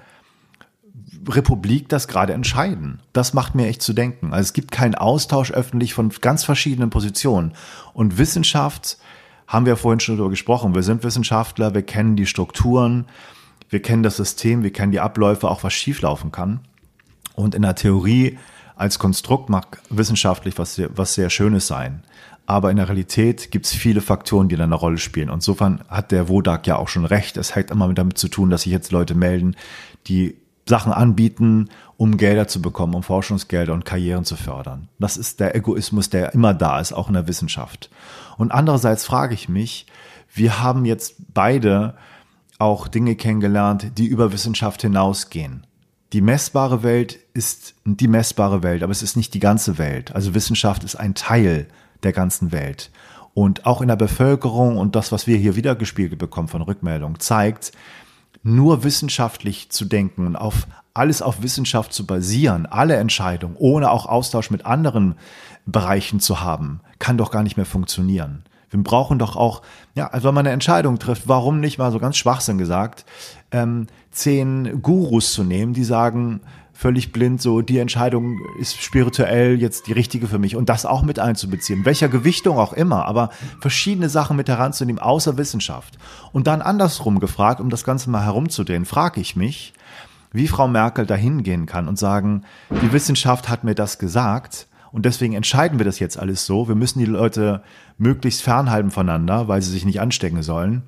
[1.28, 3.00] Republik das gerade entscheiden.
[3.12, 4.32] Das macht mir echt zu denken.
[4.32, 7.52] Also es gibt keinen Austausch öffentlich von ganz verschiedenen Positionen.
[7.94, 8.98] Und Wissenschaft,
[9.46, 13.06] haben wir vorhin schon darüber gesprochen, wir sind Wissenschaftler, wir kennen die Strukturen,
[13.68, 16.60] wir kennen das System, wir kennen die Abläufe, auch was schieflaufen kann.
[17.34, 18.38] Und in der Theorie
[18.76, 22.02] als Konstrukt mag wissenschaftlich was sehr, was sehr Schönes sein.
[22.46, 25.30] Aber in der Realität gibt es viele Faktoren, die da eine Rolle spielen.
[25.30, 27.36] Und insofern hat der Wodak ja auch schon recht.
[27.36, 29.56] Es hat immer damit zu tun, dass sich jetzt Leute melden,
[30.06, 30.36] die
[30.68, 34.88] Sachen anbieten, um Gelder zu bekommen, um Forschungsgelder und Karrieren zu fördern.
[34.98, 37.90] Das ist der Egoismus, der immer da ist, auch in der Wissenschaft.
[38.38, 39.86] Und andererseits frage ich mich,
[40.32, 41.94] wir haben jetzt beide
[42.58, 45.66] auch Dinge kennengelernt, die über Wissenschaft hinausgehen.
[46.12, 50.14] Die messbare Welt ist die messbare Welt, aber es ist nicht die ganze Welt.
[50.14, 51.66] Also Wissenschaft ist ein Teil
[52.02, 52.90] der ganzen Welt.
[53.32, 57.72] Und auch in der Bevölkerung und das, was wir hier wiedergespiegelt bekommen von Rückmeldungen, zeigt,
[58.42, 64.04] nur wissenschaftlich zu denken und auf alles auf Wissenschaft zu basieren, alle Entscheidungen, ohne auch
[64.04, 65.14] Austausch mit anderen
[65.64, 68.44] Bereichen zu haben, kann doch gar nicht mehr funktionieren.
[68.68, 69.62] Wir brauchen doch auch,
[69.94, 73.06] ja, also wenn man eine Entscheidung trifft, warum nicht mal so ganz Schwachsinn gesagt,
[73.52, 76.40] ähm, zehn Gurus zu nehmen, die sagen,
[76.72, 81.02] völlig blind so, die Entscheidung ist spirituell jetzt die richtige für mich und das auch
[81.02, 85.98] mit einzubeziehen, welcher Gewichtung auch immer, aber verschiedene Sachen mit heranzunehmen, außer Wissenschaft.
[86.32, 89.74] Und dann andersrum gefragt, um das Ganze mal herumzudrehen, frage ich mich,
[90.32, 95.06] wie Frau Merkel dahin gehen kann und sagen, die Wissenschaft hat mir das gesagt und
[95.06, 96.68] deswegen entscheiden wir das jetzt alles so.
[96.68, 97.62] Wir müssen die Leute
[97.98, 100.82] möglichst fernhalten voneinander, weil sie sich nicht anstecken sollen.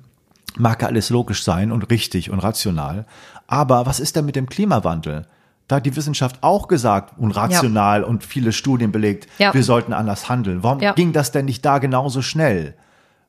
[0.57, 3.05] Mag ja alles logisch sein und richtig und rational.
[3.47, 5.27] Aber was ist denn mit dem Klimawandel?
[5.67, 8.07] Da hat die Wissenschaft auch gesagt und rational ja.
[8.07, 9.53] und viele Studien belegt, ja.
[9.53, 10.61] wir sollten anders handeln.
[10.61, 10.93] Warum ja.
[10.93, 12.75] ging das denn nicht da genauso schnell?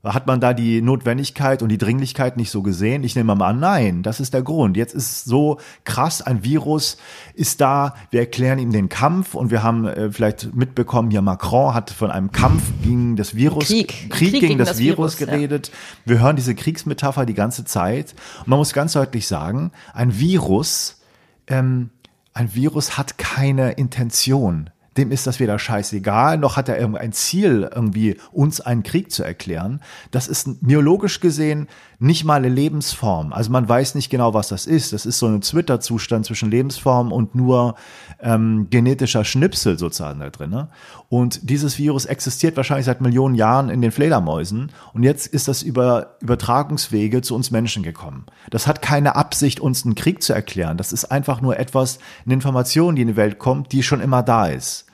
[0.06, 3.02] Hat man da die Notwendigkeit und die Dringlichkeit nicht so gesehen?
[3.02, 4.76] Ich nehme mal an, nein, das ist der Grund.
[4.76, 6.96] Jetzt ist es so krass, ein Virus
[7.34, 11.74] ist da, wir erklären ihm den Kampf und wir haben äh, vielleicht mitbekommen, hier Macron
[11.74, 15.18] hat von einem Kampf gegen das Virus, Krieg, Krieg, Krieg gegen, gegen, das, das Virus,
[15.18, 15.68] Virus, geredet.
[15.68, 15.74] Ja.
[16.12, 18.14] Wir hören diese Kriegsmetapher die ganze Zeit.
[18.40, 21.00] Und man muss ganz deutlich sagen, ein Virus,
[21.48, 21.90] ähm,
[22.32, 27.68] ein Virus hat keine Intention dem ist das weder scheißegal, noch hat er irgendein Ziel,
[27.74, 29.80] irgendwie uns einen Krieg zu erklären.
[30.10, 33.32] Das ist biologisch gesehen nicht mal eine Lebensform.
[33.32, 34.92] Also man weiß nicht genau, was das ist.
[34.92, 37.74] Das ist so ein Twitter-Zustand zwischen Lebensform und nur
[38.20, 40.50] ähm, genetischer Schnipsel sozusagen da drin.
[40.50, 40.68] Ne?
[41.08, 44.72] Und dieses Virus existiert wahrscheinlich seit Millionen Jahren in den Fledermäusen.
[44.92, 48.26] Und jetzt ist das über Übertragungswege zu uns Menschen gekommen.
[48.50, 50.76] Das hat keine Absicht, uns einen Krieg zu erklären.
[50.76, 54.22] Das ist einfach nur etwas, eine Information, die in die Welt kommt, die schon immer
[54.22, 54.85] da ist.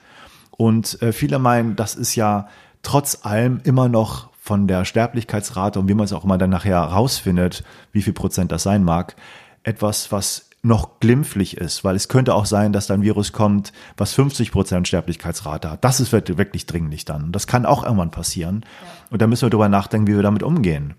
[0.57, 2.47] Und äh, viele meinen, das ist ja
[2.81, 6.79] trotz allem immer noch von der Sterblichkeitsrate und wie man es auch immer dann nachher
[6.79, 9.15] rausfindet, wie viel Prozent das sein mag,
[9.63, 13.73] etwas, was noch glimpflich ist, weil es könnte auch sein, dass da ein Virus kommt,
[13.97, 15.83] was 50 Prozent Sterblichkeitsrate hat.
[15.83, 17.23] Das ist wirklich dringlich dann.
[17.23, 18.65] Und das kann auch irgendwann passieren.
[18.65, 18.87] Ja.
[19.11, 20.93] Und da müssen wir darüber nachdenken, wie wir damit umgehen.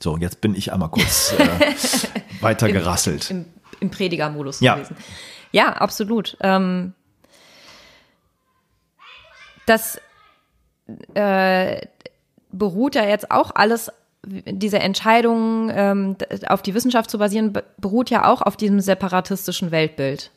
[0.00, 3.30] So, jetzt bin ich einmal kurz äh, weiter gerasselt.
[3.30, 3.46] Im, im,
[3.80, 4.74] im Predigermodus ja.
[4.74, 4.96] gewesen.
[5.52, 6.36] Ja, absolut.
[6.40, 6.94] Ähm,
[9.68, 10.00] das
[11.14, 11.80] äh,
[12.50, 13.90] beruht ja jetzt auch alles,
[14.24, 16.16] diese Entscheidung ähm,
[16.48, 20.30] auf die Wissenschaft zu basieren, beruht ja auch auf diesem separatistischen Weltbild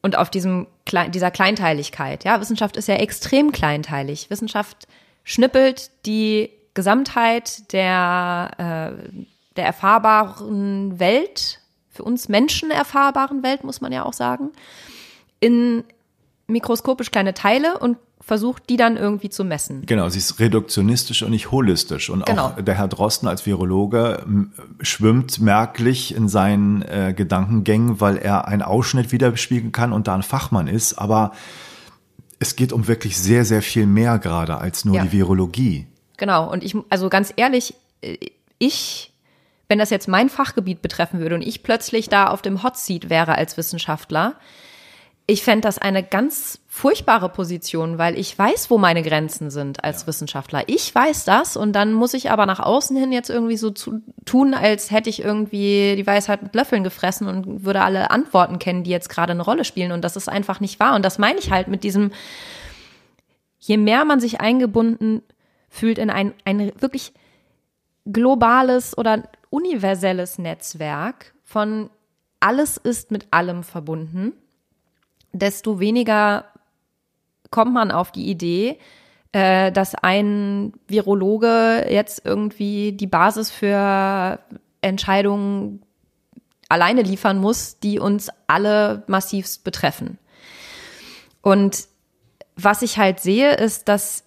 [0.00, 0.66] und auf diesem
[1.08, 2.24] dieser Kleinteiligkeit.
[2.24, 4.30] Ja, Wissenschaft ist ja extrem kleinteilig.
[4.30, 4.88] Wissenschaft
[5.22, 9.22] schnippelt die Gesamtheit der, äh,
[9.56, 14.50] der erfahrbaren Welt, für uns Menschen erfahrbaren Welt, muss man ja auch sagen,
[15.40, 15.84] in
[16.46, 19.84] mikroskopisch kleine Teile und versucht, die dann irgendwie zu messen.
[19.84, 22.08] Genau, sie ist reduktionistisch und nicht holistisch.
[22.08, 22.46] Und genau.
[22.46, 24.24] auch der Herr Drosten als Virologe
[24.80, 30.22] schwimmt merklich in seinen äh, Gedankengängen, weil er einen Ausschnitt widerspiegeln kann und da ein
[30.22, 30.94] Fachmann ist.
[30.94, 31.32] Aber
[32.38, 35.02] es geht um wirklich sehr, sehr viel mehr gerade als nur ja.
[35.02, 35.86] die Virologie.
[36.16, 36.50] Genau.
[36.50, 38.16] Und ich, also ganz ehrlich, äh,
[38.58, 39.12] ich,
[39.68, 43.10] wenn das jetzt mein Fachgebiet betreffen würde und ich plötzlich da auf dem Hot Seat
[43.10, 44.36] wäre als Wissenschaftler,
[45.32, 50.02] ich fände das eine ganz furchtbare Position, weil ich weiß, wo meine Grenzen sind als
[50.02, 50.08] ja.
[50.08, 50.64] Wissenschaftler.
[50.66, 54.02] Ich weiß das und dann muss ich aber nach außen hin jetzt irgendwie so zu,
[54.26, 58.84] tun, als hätte ich irgendwie die Weisheit mit Löffeln gefressen und würde alle Antworten kennen,
[58.84, 59.92] die jetzt gerade eine Rolle spielen.
[59.92, 60.94] Und das ist einfach nicht wahr.
[60.96, 62.12] Und das meine ich halt mit diesem,
[63.58, 65.22] je mehr man sich eingebunden
[65.70, 67.14] fühlt in ein, ein wirklich
[68.04, 71.88] globales oder universelles Netzwerk von
[72.38, 74.34] alles ist mit allem verbunden
[75.32, 76.44] desto weniger
[77.50, 78.78] kommt man auf die Idee,
[79.32, 84.38] äh, dass ein Virologe jetzt irgendwie die Basis für
[84.80, 85.82] Entscheidungen
[86.68, 90.18] alleine liefern muss, die uns alle massivst betreffen.
[91.42, 91.86] Und
[92.56, 94.24] was ich halt sehe, ist, dass,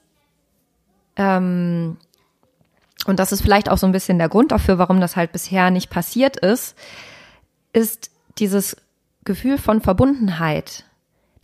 [1.15, 1.98] ähm,
[3.06, 5.72] und das ist vielleicht auch so ein bisschen der Grund dafür, warum das halt bisher
[5.72, 6.76] nicht passiert ist,
[7.74, 8.78] ist dieses
[9.24, 10.85] Gefühl von Verbundenheit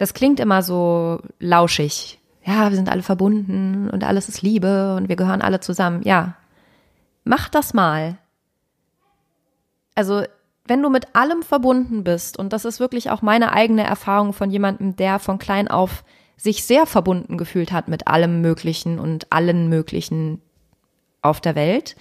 [0.01, 2.19] das klingt immer so lauschig.
[2.43, 6.01] Ja, wir sind alle verbunden und alles ist Liebe und wir gehören alle zusammen.
[6.01, 6.37] Ja,
[7.23, 8.17] mach das mal.
[9.93, 10.23] Also,
[10.65, 14.49] wenn du mit allem verbunden bist, und das ist wirklich auch meine eigene Erfahrung von
[14.49, 16.03] jemandem, der von klein auf
[16.35, 20.41] sich sehr verbunden gefühlt hat mit allem Möglichen und allen Möglichen
[21.21, 21.95] auf der Welt,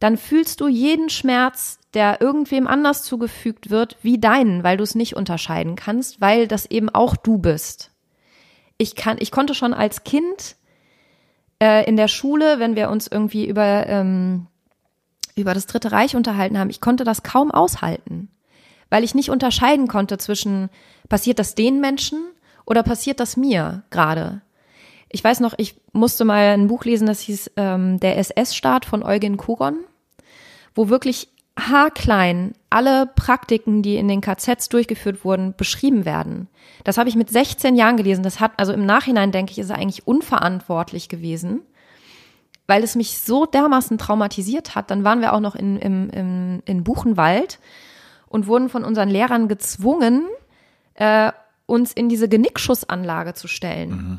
[0.00, 4.94] dann fühlst du jeden Schmerz, der irgendwem anders zugefügt wird, wie deinen, weil du es
[4.94, 7.92] nicht unterscheiden kannst, weil das eben auch du bist.
[8.78, 10.56] Ich kann, ich konnte schon als Kind
[11.62, 14.46] äh, in der Schule, wenn wir uns irgendwie über ähm,
[15.36, 18.28] über das Dritte Reich unterhalten haben, ich konnte das kaum aushalten,
[18.88, 20.70] weil ich nicht unterscheiden konnte zwischen
[21.08, 22.22] passiert das den Menschen
[22.66, 24.42] oder passiert das mir gerade.
[25.08, 29.02] Ich weiß noch, ich musste mal ein Buch lesen, das hieß ähm, Der SS-Staat von
[29.02, 29.78] Eugen Kuron,
[30.74, 31.28] wo wirklich
[31.58, 36.48] haarklein alle Praktiken, die in den KZs durchgeführt wurden, beschrieben werden.
[36.84, 38.22] Das habe ich mit 16 Jahren gelesen.
[38.22, 41.62] Das hat, also im Nachhinein denke ich, ist er eigentlich unverantwortlich gewesen,
[42.66, 44.90] weil es mich so dermaßen traumatisiert hat.
[44.90, 47.58] Dann waren wir auch noch in, in, in, in Buchenwald
[48.28, 50.26] und wurden von unseren Lehrern gezwungen,
[50.94, 51.32] äh,
[51.66, 53.90] uns in diese Genickschussanlage zu stellen.
[53.90, 54.18] Mhm.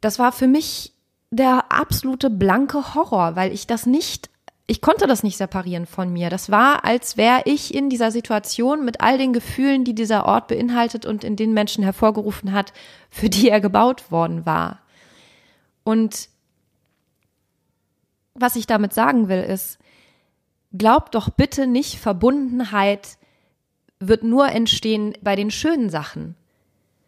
[0.00, 0.94] Das war für mich
[1.30, 4.30] der absolute blanke Horror, weil ich das nicht
[4.70, 6.30] ich konnte das nicht separieren von mir.
[6.30, 10.46] Das war, als wäre ich in dieser Situation mit all den Gefühlen, die dieser Ort
[10.46, 12.72] beinhaltet und in den Menschen hervorgerufen hat,
[13.10, 14.78] für die er gebaut worden war.
[15.82, 16.28] Und
[18.34, 19.80] was ich damit sagen will, ist,
[20.72, 23.18] glaubt doch bitte nicht, Verbundenheit
[23.98, 26.36] wird nur entstehen bei den schönen Sachen.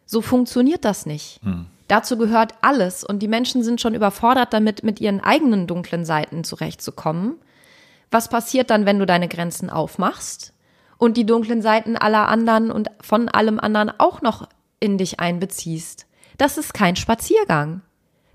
[0.05, 1.39] So funktioniert das nicht.
[1.43, 1.67] Hm.
[1.87, 6.43] Dazu gehört alles und die Menschen sind schon überfordert damit, mit ihren eigenen dunklen Seiten
[6.43, 7.37] zurechtzukommen
[8.13, 10.53] was passiert dann, wenn du deine Grenzen aufmachst
[10.97, 14.47] und die dunklen Seiten aller anderen und von allem anderen auch noch
[14.79, 16.05] in dich einbeziehst?
[16.37, 17.81] Das ist kein Spaziergang.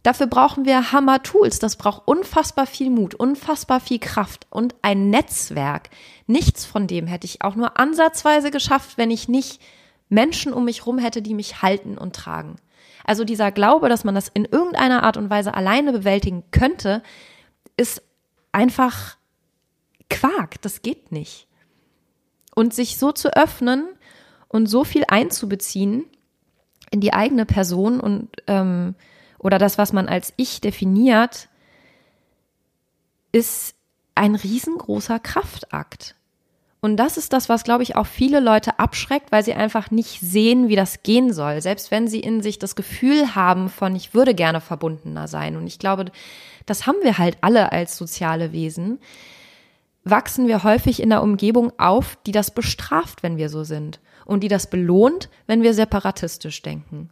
[0.02, 1.58] Dafür brauchen wir Hammer-Tools.
[1.58, 5.90] Das braucht unfassbar viel Mut, unfassbar viel Kraft und ein Netzwerk.
[6.26, 9.60] Nichts von dem hätte ich auch nur ansatzweise geschafft, wenn ich nicht
[10.08, 12.56] Menschen um mich rum hätte, die mich halten und tragen.
[13.04, 17.02] Also dieser Glaube, dass man das in irgendeiner Art und Weise alleine bewältigen könnte,
[17.76, 18.02] ist
[18.52, 19.17] einfach
[20.10, 21.46] Quark, das geht nicht.
[22.54, 23.88] Und sich so zu öffnen
[24.48, 26.04] und so viel einzubeziehen
[26.90, 28.94] in die eigene Person und ähm,
[29.38, 31.48] oder das, was man als Ich definiert,
[33.30, 33.76] ist
[34.14, 36.16] ein riesengroßer Kraftakt.
[36.80, 40.20] Und das ist das, was, glaube ich, auch viele Leute abschreckt, weil sie einfach nicht
[40.20, 41.60] sehen, wie das gehen soll.
[41.60, 45.56] Selbst wenn sie in sich das Gefühl haben von, ich würde gerne verbundener sein.
[45.56, 46.06] Und ich glaube,
[46.66, 49.00] das haben wir halt alle als soziale Wesen
[50.04, 54.40] wachsen wir häufig in einer Umgebung auf, die das bestraft, wenn wir so sind und
[54.40, 57.10] die das belohnt, wenn wir separatistisch denken.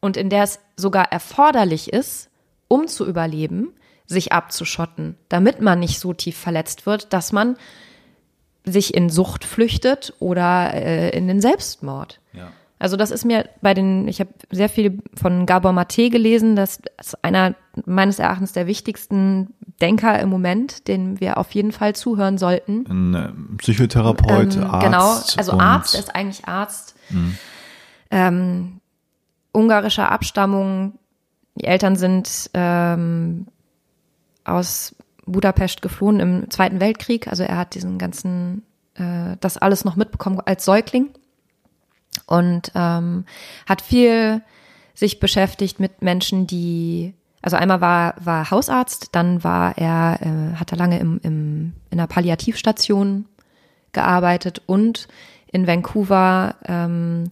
[0.00, 2.30] Und in der es sogar erforderlich ist,
[2.68, 3.74] um zu überleben,
[4.06, 7.56] sich abzuschotten, damit man nicht so tief verletzt wird, dass man
[8.64, 12.20] sich in Sucht flüchtet oder äh, in den Selbstmord.
[12.32, 12.52] Ja.
[12.80, 16.80] Also das ist mir bei den, ich habe sehr viel von Gabor Mate gelesen, das
[16.98, 22.38] ist einer meines Erachtens der wichtigsten Denker im Moment, den wir auf jeden Fall zuhören
[22.38, 22.86] sollten.
[22.88, 24.84] Ein äh, Psychotherapeut, ähm, Arzt.
[24.86, 26.96] Genau, also Arzt ist eigentlich Arzt.
[27.10, 27.36] Mhm.
[28.10, 28.80] Ähm,
[29.52, 30.94] ungarischer Abstammung.
[31.56, 33.46] Die Eltern sind ähm,
[34.44, 34.94] aus
[35.26, 37.28] Budapest geflohen im Zweiten Weltkrieg.
[37.28, 38.62] Also er hat diesen ganzen,
[38.94, 41.10] äh, das alles noch mitbekommen als Säugling
[42.30, 43.24] und ähm,
[43.68, 44.42] hat viel
[44.94, 50.72] sich beschäftigt mit Menschen, die also einmal war war Hausarzt, dann war er äh, hat
[50.72, 53.26] er lange im, im in einer Palliativstation
[53.92, 55.08] gearbeitet und
[55.52, 57.30] in Vancouver ähm,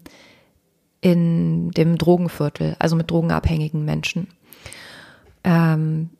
[1.00, 4.28] in dem Drogenviertel, also mit drogenabhängigen Menschen.
[5.44, 6.11] Ähm,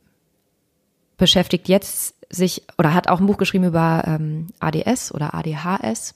[1.17, 6.14] beschäftigt jetzt sich oder hat auch ein Buch geschrieben über ähm, ADS oder ADHS.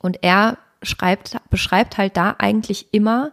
[0.00, 3.32] Und er schreibt, beschreibt halt da eigentlich immer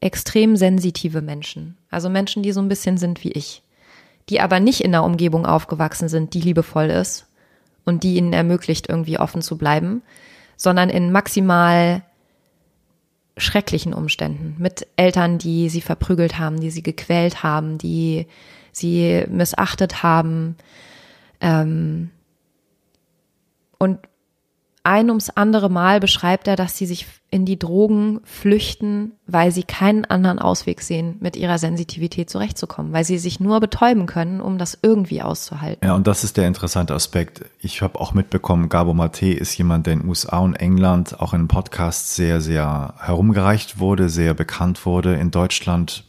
[0.00, 1.76] extrem sensitive Menschen.
[1.90, 3.62] Also Menschen, die so ein bisschen sind wie ich.
[4.28, 7.26] Die aber nicht in einer Umgebung aufgewachsen sind, die liebevoll ist
[7.84, 10.02] und die ihnen ermöglicht, irgendwie offen zu bleiben,
[10.56, 12.02] sondern in maximal
[13.36, 18.26] schrecklichen Umständen mit Eltern, die sie verprügelt haben, die sie gequält haben, die
[18.72, 20.56] sie missachtet haben.
[21.40, 22.10] Ähm,
[23.78, 23.98] und
[24.84, 29.64] ein ums andere Mal beschreibt er, dass sie sich in die Drogen flüchten, weil sie
[29.64, 34.58] keinen anderen Ausweg sehen, mit ihrer Sensitivität zurechtzukommen, weil sie sich nur betäuben können, um
[34.58, 35.84] das irgendwie auszuhalten.
[35.84, 37.44] Ja, und das ist der interessante Aspekt.
[37.58, 41.40] Ich habe auch mitbekommen, Gabo Mate ist jemand, der in USA und England auch in
[41.40, 45.14] einem Podcast sehr, sehr herumgereicht wurde, sehr bekannt wurde.
[45.14, 46.04] In Deutschland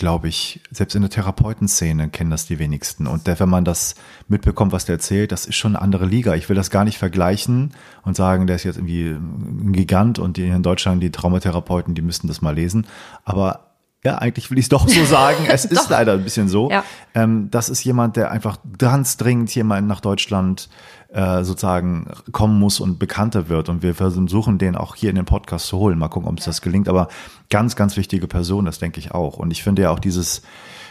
[0.00, 3.06] glaube ich, selbst in der Therapeutenszene kennen das die wenigsten.
[3.06, 3.94] Und wenn man das
[4.28, 6.34] mitbekommt, was der erzählt, das ist schon eine andere Liga.
[6.34, 10.38] Ich will das gar nicht vergleichen und sagen, der ist jetzt irgendwie ein Gigant und
[10.38, 12.86] die in Deutschland, die Traumatherapeuten, die müssten das mal lesen.
[13.26, 13.66] Aber
[14.02, 15.44] ja, eigentlich will ich es doch so sagen.
[15.46, 16.70] Es ist leider ein bisschen so.
[16.70, 16.82] Ja.
[17.14, 20.70] Ähm, das ist jemand, der einfach ganz dringend hier mal nach Deutschland
[21.12, 23.68] äh, sozusagen kommen muss und bekannter wird.
[23.68, 25.98] Und wir versuchen den auch hier in den Podcast zu holen.
[25.98, 26.88] Mal gucken, ob uns das gelingt.
[26.88, 27.08] Aber
[27.48, 29.36] ganz, ganz wichtige Person, das denke ich auch.
[29.36, 30.42] Und ich finde ja auch dieses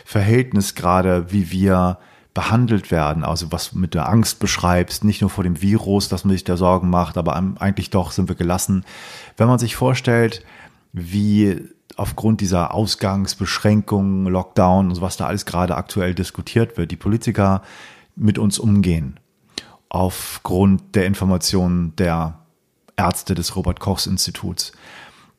[0.05, 1.99] Verhältnis gerade, wie wir
[2.33, 6.33] behandelt werden, also was mit der Angst beschreibst, nicht nur vor dem Virus, dass man
[6.33, 8.85] sich da Sorgen macht, aber eigentlich doch sind wir gelassen.
[9.35, 10.45] Wenn man sich vorstellt,
[10.93, 11.61] wie
[11.95, 17.61] aufgrund dieser Ausgangsbeschränkungen, Lockdown und so was da alles gerade aktuell diskutiert wird, die Politiker
[18.15, 19.18] mit uns umgehen
[19.89, 22.39] aufgrund der Informationen der
[22.95, 24.71] Ärzte des Robert Kochs Instituts.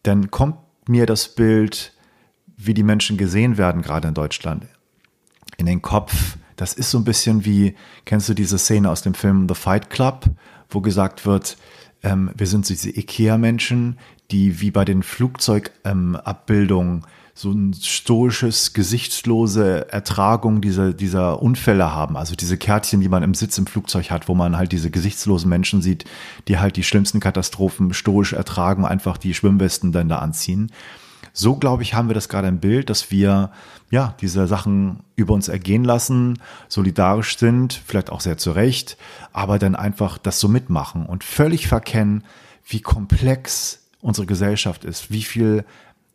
[0.03, 0.57] Dann kommt
[0.89, 1.93] mir das Bild,
[2.57, 4.67] wie die Menschen gesehen werden, gerade in Deutschland,
[5.57, 6.37] in den Kopf.
[6.57, 9.89] Das ist so ein bisschen wie, kennst du diese Szene aus dem Film The Fight
[9.89, 10.27] Club,
[10.69, 11.57] wo gesagt wird,
[12.03, 13.99] ähm, wir sind diese IKEA-Menschen,
[14.31, 17.05] die wie bei den Flugzeugabbildungen ähm,
[17.35, 22.17] so ein stoisches, gesichtslose Ertragung dieser, dieser Unfälle haben.
[22.17, 25.49] Also diese Kärtchen, die man im Sitz im Flugzeug hat, wo man halt diese gesichtslosen
[25.49, 26.05] Menschen sieht,
[26.49, 30.71] die halt die schlimmsten Katastrophen stoisch ertragen, einfach die Schwimmwesten dann da anziehen.
[31.33, 33.51] So, glaube ich, haben wir das gerade im Bild, dass wir
[33.91, 38.97] ja diese Sachen über uns ergehen lassen, solidarisch sind, vielleicht auch sehr zurecht,
[39.33, 42.25] aber dann einfach das so mitmachen und völlig verkennen,
[42.67, 45.65] wie komplex unsere Gesellschaft ist, wie viel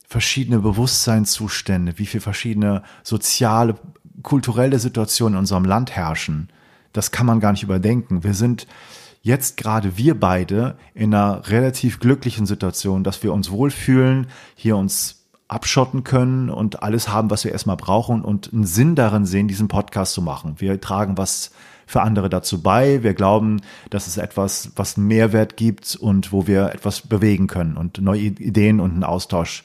[0.08, 3.76] verschiedene Bewusstseinszustände, wie viel verschiedene soziale,
[4.22, 6.50] kulturelle Situationen in unserem Land herrschen.
[6.94, 8.24] Das kann man gar nicht überdenken.
[8.24, 8.68] Wir sind
[9.22, 15.26] jetzt gerade wir beide in einer relativ glücklichen Situation, dass wir uns wohlfühlen, hier uns
[15.48, 19.68] abschotten können und alles haben, was wir erstmal brauchen und einen Sinn darin sehen, diesen
[19.68, 20.56] Podcast zu machen.
[20.58, 21.52] Wir tragen was
[21.86, 23.04] für andere dazu bei.
[23.04, 28.02] Wir glauben, dass es etwas, was Mehrwert gibt und wo wir etwas bewegen können und
[28.02, 29.64] neue Ideen und einen Austausch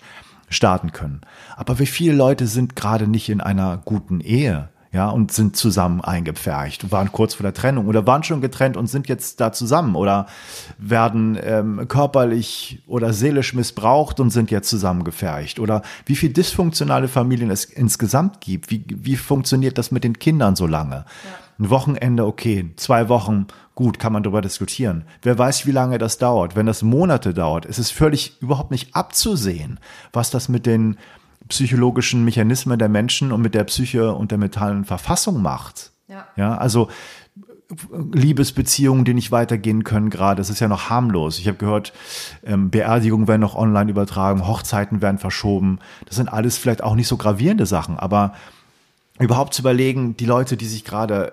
[0.50, 1.22] starten können.
[1.56, 4.68] Aber wie viele Leute sind gerade nicht in einer guten Ehe?
[4.92, 8.88] ja, und sind zusammen eingepfercht, waren kurz vor der Trennung oder waren schon getrennt und
[8.88, 10.26] sind jetzt da zusammen oder
[10.78, 17.50] werden ähm, körperlich oder seelisch missbraucht und sind jetzt zusammengepfercht oder wie viel dysfunktionale Familien
[17.50, 20.96] es insgesamt gibt, wie, wie funktioniert das mit den Kindern so lange?
[20.96, 21.04] Ja.
[21.60, 25.04] Ein Wochenende, okay, zwei Wochen, gut, kann man darüber diskutieren.
[25.20, 26.56] Wer weiß, wie lange das dauert.
[26.56, 29.78] Wenn das Monate dauert, ist es völlig überhaupt nicht abzusehen,
[30.10, 30.96] was das mit den
[31.48, 35.92] psychologischen Mechanismen der Menschen und mit der Psyche und der mentalen Verfassung macht.
[36.08, 36.88] Ja, ja also
[38.12, 40.38] Liebesbeziehungen, die nicht weitergehen können gerade.
[40.38, 41.38] Das ist ja noch harmlos.
[41.38, 41.92] Ich habe gehört,
[42.42, 45.78] ähm, Beerdigungen werden noch online übertragen, Hochzeiten werden verschoben.
[46.06, 48.32] Das sind alles vielleicht auch nicht so gravierende Sachen, aber
[49.18, 51.32] überhaupt zu überlegen, die Leute, die sich gerade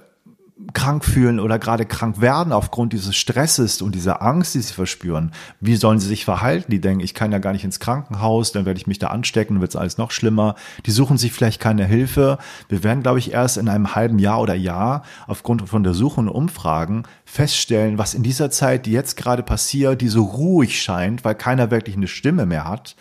[0.73, 5.31] krank fühlen oder gerade krank werden aufgrund dieses Stresses und dieser Angst, die sie verspüren,
[5.59, 6.71] wie sollen sie sich verhalten?
[6.71, 9.61] Die denken, ich kann ja gar nicht ins Krankenhaus, dann werde ich mich da anstecken,
[9.61, 10.55] wird es alles noch schlimmer.
[10.85, 12.39] Die suchen sich vielleicht keine Hilfe.
[12.69, 16.35] Wir werden, glaube ich, erst in einem halben Jahr oder Jahr aufgrund von Untersuchungen und
[16.35, 21.35] Umfragen feststellen, was in dieser Zeit, die jetzt gerade passiert, die so ruhig scheint, weil
[21.35, 22.95] keiner wirklich eine Stimme mehr hat,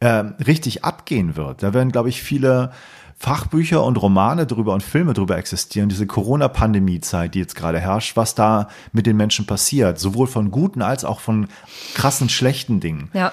[0.00, 1.62] äh, richtig abgehen wird.
[1.62, 2.72] Da werden, glaube ich, viele
[3.20, 8.36] Fachbücher und Romane drüber und Filme drüber existieren, diese Corona-Pandemie-Zeit, die jetzt gerade herrscht, was
[8.36, 11.48] da mit den Menschen passiert, sowohl von guten als auch von
[11.94, 13.10] krassen schlechten Dingen.
[13.12, 13.32] Ja.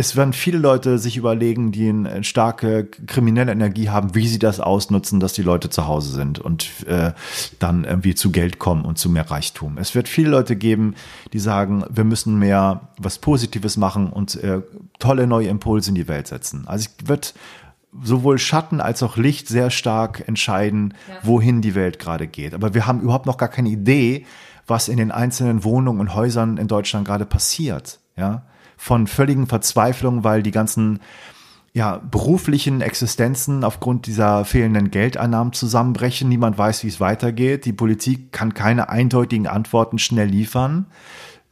[0.00, 4.60] Es werden viele Leute sich überlegen, die eine starke kriminelle Energie haben, wie sie das
[4.60, 7.12] ausnutzen, dass die Leute zu Hause sind und äh,
[7.58, 9.76] dann irgendwie zu Geld kommen und zu mehr Reichtum.
[9.76, 10.94] Es wird viele Leute geben,
[11.32, 14.62] die sagen, wir müssen mehr was Positives machen und äh,
[15.00, 16.62] tolle neue Impulse in die Welt setzen.
[16.66, 17.34] Also es wird
[18.02, 21.14] sowohl Schatten als auch Licht sehr stark entscheiden, ja.
[21.22, 22.54] wohin die Welt gerade geht.
[22.54, 24.26] Aber wir haben überhaupt noch gar keine Idee,
[24.66, 28.00] was in den einzelnen Wohnungen und Häusern in Deutschland gerade passiert.
[28.16, 28.42] Ja,
[28.76, 31.00] von völligen Verzweiflung, weil die ganzen
[31.72, 36.28] ja, beruflichen Existenzen aufgrund dieser fehlenden Geldeinnahmen zusammenbrechen.
[36.28, 37.64] Niemand weiß, wie es weitergeht.
[37.66, 40.86] Die Politik kann keine eindeutigen Antworten schnell liefern.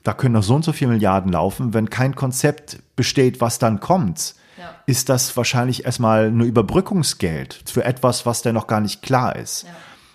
[0.02, 1.74] Da können noch so und so viele Milliarden laufen.
[1.74, 4.74] Wenn kein Konzept besteht, was dann kommt, ja.
[4.86, 9.64] ist das wahrscheinlich erstmal nur Überbrückungsgeld für etwas, was da noch gar nicht klar ist.
[9.64, 9.70] Ja.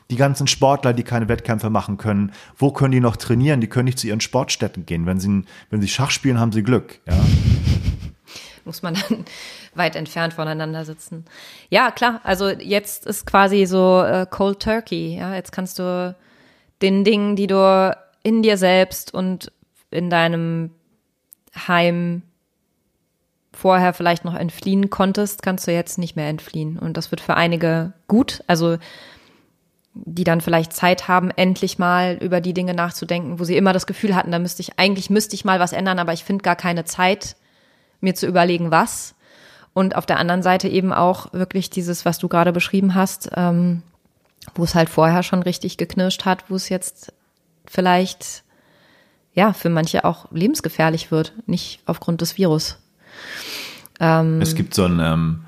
[0.09, 3.61] Die ganzen Sportler, die keine Wettkämpfe machen können, wo können die noch trainieren?
[3.61, 5.05] Die können nicht zu ihren Sportstätten gehen.
[5.05, 6.99] Wenn sie, wenn sie Schach spielen, haben sie Glück.
[7.07, 7.13] Ja?
[8.65, 9.25] Muss man dann
[9.73, 11.25] weit entfernt voneinander sitzen.
[11.69, 12.19] Ja, klar.
[12.23, 15.17] Also jetzt ist quasi so äh, Cold Turkey.
[15.17, 16.15] Ja, jetzt kannst du
[16.81, 19.51] den Dingen, die du in dir selbst und
[19.91, 20.71] in deinem
[21.55, 22.23] Heim
[23.53, 26.79] vorher vielleicht noch entfliehen konntest, kannst du jetzt nicht mehr entfliehen.
[26.79, 28.43] Und das wird für einige gut.
[28.47, 28.77] Also
[29.93, 33.87] die dann vielleicht Zeit haben, endlich mal über die Dinge nachzudenken, wo sie immer das
[33.87, 36.55] Gefühl hatten, da müsste ich, eigentlich müsste ich mal was ändern, aber ich finde gar
[36.55, 37.35] keine Zeit,
[37.99, 39.15] mir zu überlegen, was.
[39.73, 43.83] Und auf der anderen Seite eben auch wirklich dieses, was du gerade beschrieben hast, ähm,
[44.55, 47.13] wo es halt vorher schon richtig geknirscht hat, wo es jetzt
[47.65, 48.43] vielleicht
[49.33, 52.80] ja für manche auch lebensgefährlich wird, nicht aufgrund des Virus.
[53.99, 55.41] Ähm, es gibt so ein, ähm,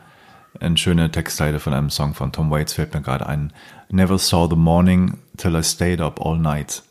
[0.59, 3.51] eine schöne Textzeile von einem Song von Tom Waits, fällt mir gerade ein.
[3.89, 6.83] Never saw the morning till I stayed up all night.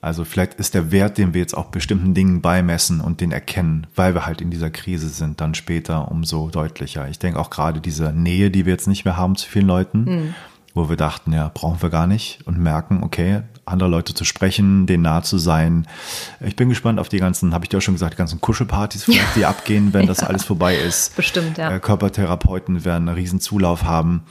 [0.00, 3.86] Also vielleicht ist der Wert, den wir jetzt auch bestimmten Dingen beimessen und den erkennen,
[3.96, 7.08] weil wir halt in dieser Krise sind, dann später umso deutlicher.
[7.08, 10.04] Ich denke auch gerade diese Nähe, die wir jetzt nicht mehr haben zu vielen Leuten.
[10.04, 10.34] Mhm
[10.76, 14.86] wo wir dachten, ja, brauchen wir gar nicht und merken, okay, andere Leute zu sprechen,
[14.86, 15.88] denen nah zu sein.
[16.44, 19.04] Ich bin gespannt auf die ganzen, habe ich dir auch schon gesagt, die ganzen Kuschelpartys
[19.06, 21.16] vielleicht, die abgehen, wenn das alles vorbei ist.
[21.16, 21.74] Bestimmt, ja.
[21.74, 24.24] Äh, Körpertherapeuten werden einen riesen Zulauf haben.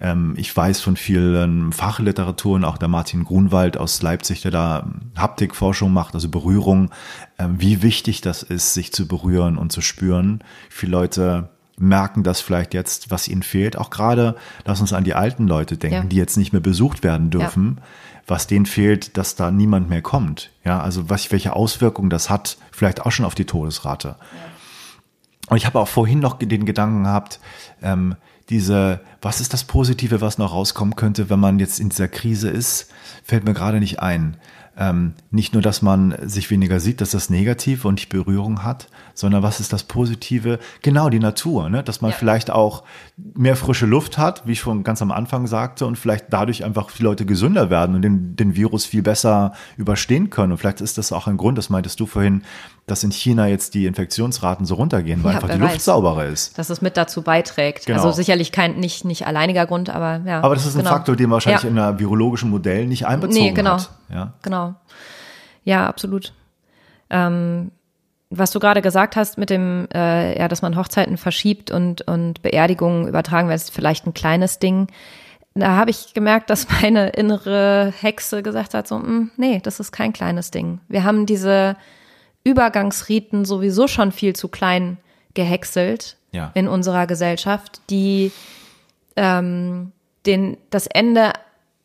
[0.00, 5.92] Ähm, ich weiß von vielen Fachliteraturen, auch der Martin Grunwald aus Leipzig, der da Haptikforschung
[5.92, 6.90] macht, also Berührung,
[7.38, 10.42] ähm, wie wichtig das ist, sich zu berühren und zu spüren.
[10.68, 11.48] Viele Leute
[11.78, 13.76] merken das vielleicht jetzt, was ihnen fehlt.
[13.76, 16.04] Auch gerade, lass uns an die alten Leute denken, Ja.
[16.04, 17.80] die jetzt nicht mehr besucht werden dürfen,
[18.26, 20.50] was denen fehlt, dass da niemand mehr kommt.
[20.64, 24.16] Ja, also was, welche Auswirkungen das hat, vielleicht auch schon auf die Todesrate.
[25.48, 27.40] Und ich habe auch vorhin noch den Gedanken gehabt,
[27.82, 28.14] ähm,
[28.48, 32.48] diese, was ist das Positive, was noch rauskommen könnte, wenn man jetzt in dieser Krise
[32.50, 32.90] ist,
[33.24, 34.36] fällt mir gerade nicht ein.
[34.76, 38.88] Ähm, nicht nur, dass man sich weniger sieht, dass das Negative und die Berührung hat,
[39.14, 40.58] sondern was ist das Positive?
[40.82, 41.82] Genau, die Natur, ne?
[41.82, 42.16] dass man Ja.
[42.16, 42.82] vielleicht auch
[43.16, 46.90] mehr frische Luft hat, wie ich schon ganz am Anfang sagte, und vielleicht dadurch einfach
[46.90, 50.52] viele Leute gesünder werden und den, den Virus viel besser überstehen können.
[50.52, 52.42] Und vielleicht ist das auch ein Grund, das meintest du vorhin,
[52.86, 55.84] dass in China jetzt die Infektionsraten so runtergehen, weil Ja, einfach die Luft weiß.
[55.84, 56.58] sauberer ist.
[56.58, 57.86] Dass es mit dazu beiträgt.
[57.86, 57.98] Genau.
[58.02, 60.40] Also sicherlich kein, nicht, nicht alleiniger Grund, aber ja.
[60.40, 60.90] Aber das ist ein genau.
[60.90, 61.68] Faktor, den man wahrscheinlich ja.
[61.68, 63.74] in einem virologischen Modell nicht einbezogen Nee, genau.
[63.74, 63.90] hat.
[64.12, 64.32] Ja.
[64.42, 64.74] Genau.
[65.64, 66.32] Ja, absolut.
[67.08, 67.70] Ähm,
[68.34, 72.42] was du gerade gesagt hast mit dem, äh, ja, dass man Hochzeiten verschiebt und, und
[72.42, 74.88] Beerdigungen übertragen werden, ist vielleicht ein kleines Ding.
[75.54, 79.92] Da habe ich gemerkt, dass meine innere Hexe gesagt hat, so, "Mm, nee, das ist
[79.92, 80.80] kein kleines Ding.
[80.88, 81.76] Wir haben diese
[82.44, 84.98] Übergangsriten sowieso schon viel zu klein
[85.34, 86.50] gehäckselt Ja.
[86.54, 88.32] in unserer Gesellschaft, die
[89.16, 89.92] ähm,
[90.26, 91.32] den, das Ende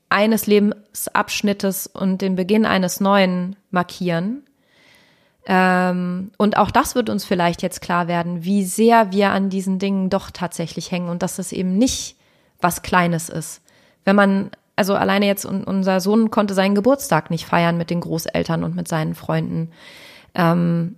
[0.10, 4.44] eines Lebensabschnittes und den Beginn eines neuen markieren.
[5.50, 9.80] Ähm, und auch das wird uns vielleicht jetzt klar werden, wie sehr wir an diesen
[9.80, 12.18] Dingen doch tatsächlich hängen und dass es eben nicht
[12.60, 13.62] was Kleines ist.
[14.04, 18.02] Wenn man, also alleine jetzt, un- unser Sohn konnte seinen Geburtstag nicht feiern mit den
[18.02, 19.72] Großeltern und mit seinen Freunden.
[20.36, 20.98] Ähm,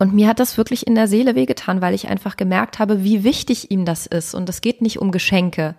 [0.00, 3.22] und mir hat das wirklich in der Seele wehgetan, weil ich einfach gemerkt habe, wie
[3.22, 4.34] wichtig ihm das ist.
[4.34, 5.76] Und es geht nicht um Geschenke,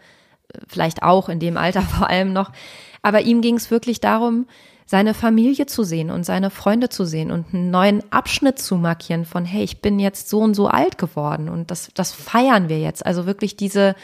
[0.69, 2.53] vielleicht auch in dem Alter vor allem noch.
[3.01, 4.47] Aber ihm ging es wirklich darum,
[4.85, 9.25] seine Familie zu sehen und seine Freunde zu sehen und einen neuen Abschnitt zu markieren
[9.25, 12.79] von, hey, ich bin jetzt so und so alt geworden und das, das feiern wir
[12.79, 13.05] jetzt.
[13.05, 13.95] Also wirklich diese,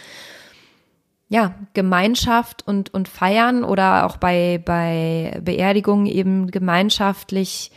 [1.32, 7.72] ja, Gemeinschaft und, und feiern oder auch bei, bei Beerdigungen eben gemeinschaftlich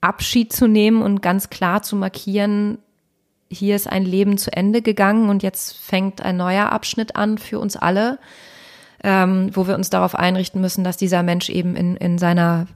[0.00, 2.78] Abschied zu nehmen und ganz klar zu markieren,
[3.50, 7.58] hier ist ein Leben zu Ende gegangen und jetzt fängt ein neuer Abschnitt an für
[7.58, 8.18] uns alle,
[9.02, 12.66] ähm, wo wir uns darauf einrichten müssen, dass dieser Mensch eben in, in seiner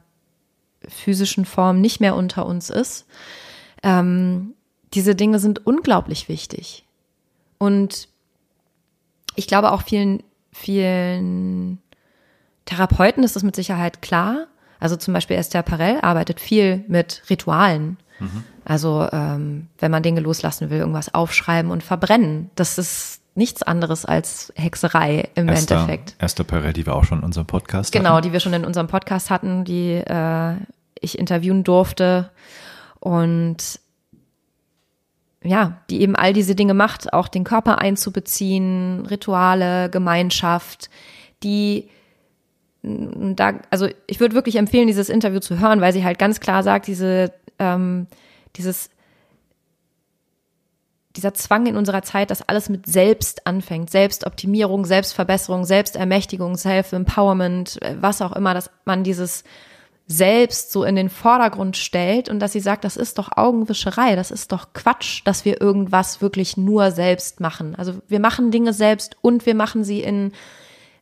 [0.88, 3.06] physischen Form nicht mehr unter uns ist.
[3.82, 4.54] Ähm,
[4.94, 6.84] diese Dinge sind unglaublich wichtig.
[7.58, 8.08] Und
[9.34, 10.22] ich glaube auch vielen,
[10.52, 11.78] vielen
[12.64, 14.46] Therapeuten ist das mit Sicherheit klar.
[14.78, 17.98] Also zum Beispiel Esther Perel arbeitet viel mit Ritualen.
[18.64, 22.50] Also ähm, wenn man Dinge loslassen will, irgendwas aufschreiben und verbrennen.
[22.54, 26.14] Das ist nichts anderes als Hexerei im Esther, Endeffekt.
[26.18, 28.22] Esther Perel, die wir auch schon in unserem Podcast Genau, hatten.
[28.26, 30.54] die wir schon in unserem Podcast hatten, die äh,
[31.00, 32.30] ich interviewen durfte.
[32.98, 33.78] Und
[35.44, 40.90] ja, die eben all diese Dinge macht, auch den Körper einzubeziehen, Rituale, Gemeinschaft,
[41.42, 41.88] die
[42.82, 46.62] da, also ich würde wirklich empfehlen, dieses Interview zu hören, weil sie halt ganz klar
[46.62, 48.06] sagt, diese, ähm,
[48.56, 48.90] dieses,
[51.16, 57.96] dieser Zwang in unserer Zeit, dass alles mit Selbst anfängt, Selbstoptimierung, Selbstverbesserung, Selbstermächtigung, Self-Empowerment, äh,
[58.00, 59.44] was auch immer, dass man dieses
[60.08, 64.30] selbst so in den Vordergrund stellt und dass sie sagt, das ist doch Augenwischerei, das
[64.30, 67.74] ist doch Quatsch, dass wir irgendwas wirklich nur selbst machen.
[67.74, 70.30] Also wir machen Dinge selbst und wir machen sie in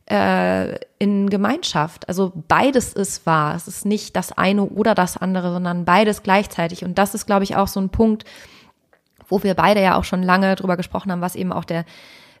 [0.09, 2.07] äh, in Gemeinschaft.
[2.07, 3.55] Also beides ist wahr.
[3.55, 6.83] Es ist nicht das eine oder das andere, sondern beides gleichzeitig.
[6.83, 8.23] Und das ist, glaube ich, auch so ein Punkt,
[9.27, 11.85] wo wir beide ja auch schon lange drüber gesprochen haben, was eben auch der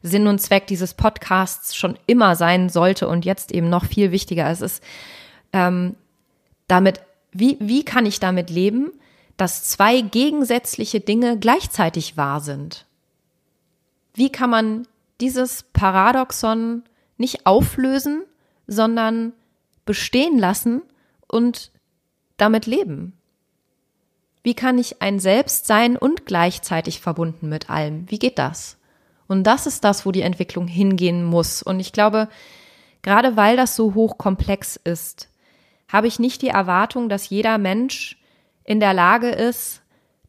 [0.01, 4.49] Sinn und Zweck dieses Podcasts schon immer sein sollte und jetzt eben noch viel wichtiger.
[4.49, 4.83] Es ist
[5.51, 5.95] ähm,
[6.67, 8.91] damit, wie, wie kann ich damit leben,
[9.37, 12.85] dass zwei gegensätzliche Dinge gleichzeitig wahr sind?
[14.13, 14.87] Wie kann man
[15.21, 16.83] dieses Paradoxon
[17.17, 18.23] nicht auflösen,
[18.67, 19.33] sondern
[19.85, 20.81] bestehen lassen
[21.27, 21.71] und
[22.37, 23.13] damit leben?
[24.45, 28.05] Wie kann ich ein Selbst sein und gleichzeitig verbunden mit allem?
[28.11, 28.77] Wie geht das?
[29.25, 31.63] Und das ist das, wo die Entwicklung hingehen muss.
[31.63, 32.29] Und ich glaube,
[33.01, 35.29] gerade weil das so hochkomplex ist,
[35.91, 38.21] habe ich nicht die Erwartung, dass jeder Mensch
[38.63, 39.81] in der Lage ist,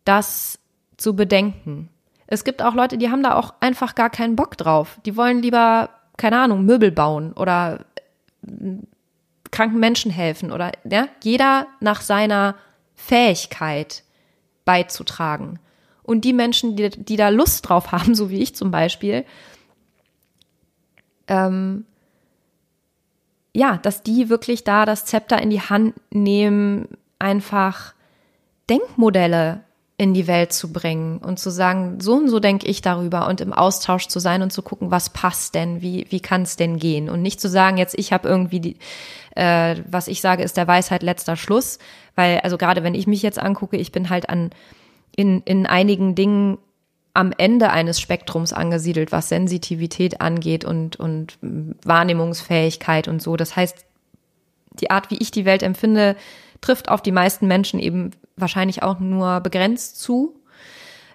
[0.07, 0.61] das
[0.97, 1.91] zu bedenken.
[2.27, 4.99] Es gibt auch Leute, die haben da auch einfach gar keinen Bock drauf.
[5.05, 7.85] Die wollen lieber keine Ahnung, Möbel bauen oder
[9.51, 12.55] kranken Menschen helfen oder ja, jeder nach seiner
[12.95, 14.05] Fähigkeit
[14.67, 15.59] beizutragen.
[16.03, 19.25] Und die Menschen, die, die da Lust drauf haben, so wie ich zum Beispiel,
[21.29, 21.87] ähm,
[23.55, 26.89] ja, dass die wirklich da das Zepter in die Hand nehmen,
[27.19, 27.95] einfach
[28.69, 29.65] Denkmodelle
[29.99, 33.41] in die Welt zu bringen und zu sagen, so und so denke ich darüber und
[33.41, 36.79] im Austausch zu sein und zu gucken, was passt denn, wie, wie kann es denn
[36.79, 38.77] gehen und nicht zu sagen, jetzt ich habe irgendwie die,
[39.37, 41.79] äh, was ich sage, ist der Weisheit letzter Schluss,
[42.15, 44.51] weil also gerade wenn ich mich jetzt angucke, ich bin halt an
[45.17, 46.59] in, in einigen Dingen
[47.15, 53.37] am Ende eines Spektrums angesiedelt, was Sensitivität angeht und, und Wahrnehmungsfähigkeit und so.
[53.37, 53.87] Das heißt,
[54.81, 56.17] die Art, wie ich die Welt empfinde,
[56.61, 60.41] trifft auf die meisten Menschen eben wahrscheinlich auch nur begrenzt zu.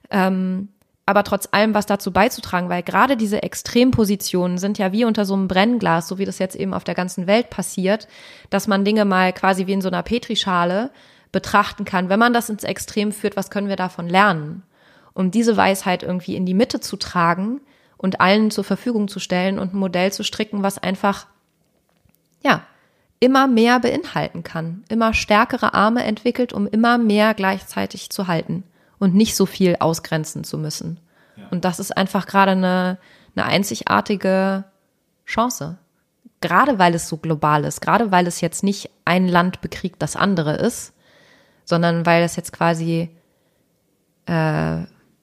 [0.10, 0.70] Ähm,
[1.06, 5.34] aber trotz allem was dazu beizutragen, weil gerade diese Extrempositionen sind ja wie unter so
[5.34, 8.08] einem Brennglas, so wie das jetzt eben auf der ganzen Welt passiert,
[8.50, 10.92] dass man Dinge mal quasi wie in so einer Petrischale
[11.32, 12.10] betrachten kann.
[12.10, 14.64] Wenn man das ins Extrem führt, was können wir davon lernen?
[15.14, 17.62] Um diese Weisheit irgendwie in die Mitte zu tragen
[17.98, 21.28] und allen zur Verfügung zu stellen und ein Modell zu stricken, was einfach,
[22.42, 22.64] ja,
[23.22, 28.64] immer mehr beinhalten kann, immer stärkere Arme entwickelt, um immer mehr gleichzeitig zu halten
[28.98, 31.00] und nicht so viel ausgrenzen zu müssen.
[31.38, 31.48] Ja.
[31.52, 32.98] Und das ist einfach gerade eine,
[33.36, 34.66] eine einzigartige
[35.26, 35.78] Chance.
[36.42, 40.16] Gerade weil es so global ist, gerade weil es jetzt nicht ein Land bekriegt das
[40.16, 40.94] andere ist,
[41.64, 43.12] sondern weil es jetzt quasi
[44.26, 44.78] äh,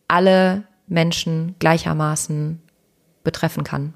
[0.07, 2.63] alle Menschen gleichermaßen
[3.25, 3.95] betreffen kann.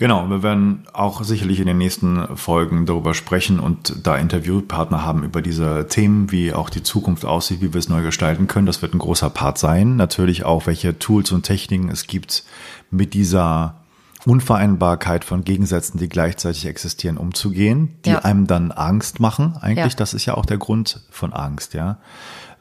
[0.00, 5.24] Genau, wir werden auch sicherlich in den nächsten Folgen darüber sprechen und da Interviewpartner haben
[5.24, 8.64] über diese Themen, wie auch die Zukunft aussieht, wie wir es neu gestalten können.
[8.64, 9.96] Das wird ein großer Part sein.
[9.96, 12.44] Natürlich auch, welche Tools und Techniken es gibt,
[12.90, 13.79] mit dieser
[14.26, 18.18] Unvereinbarkeit von Gegensätzen, die gleichzeitig existieren, umzugehen, die ja.
[18.20, 19.56] einem dann Angst machen.
[19.60, 19.96] Eigentlich, ja.
[19.96, 21.98] das ist ja auch der Grund von Angst, ja.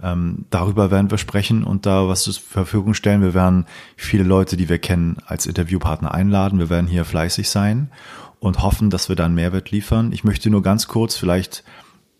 [0.01, 3.21] Ähm, darüber werden wir sprechen und da was zur Verfügung stellen.
[3.21, 3.65] Wir werden
[3.97, 6.59] viele Leute, die wir kennen, als Interviewpartner einladen.
[6.59, 7.91] Wir werden hier fleißig sein
[8.39, 10.13] und hoffen, dass wir dann Mehrwert liefern.
[10.13, 11.65] Ich möchte nur ganz kurz, vielleicht,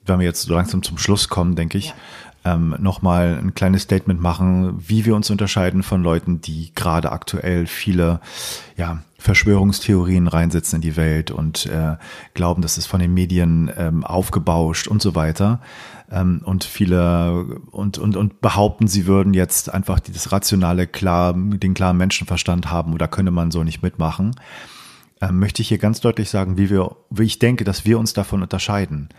[0.06, 1.94] wenn wir jetzt so langsam zum Schluss kommen, denke ich.
[2.50, 7.68] Ähm, nochmal ein kleines Statement machen, wie wir uns unterscheiden von Leuten, die gerade aktuell
[7.68, 8.20] viele,
[8.78, 11.98] ja, Verschwörungstheorien reinsetzen in die Welt und äh,
[12.34, 15.60] glauben, dass es von den Medien ähm, aufgebauscht und so weiter.
[16.10, 21.74] Ähm, und viele und, und, und behaupten, sie würden jetzt einfach das rationale, klar, den
[21.74, 24.36] klaren Menschenverstand haben oder könne man so nicht mitmachen.
[25.22, 28.14] Ähm, möchte ich hier ganz deutlich sagen, wie wir, wie ich denke, dass wir uns
[28.14, 29.10] davon unterscheiden.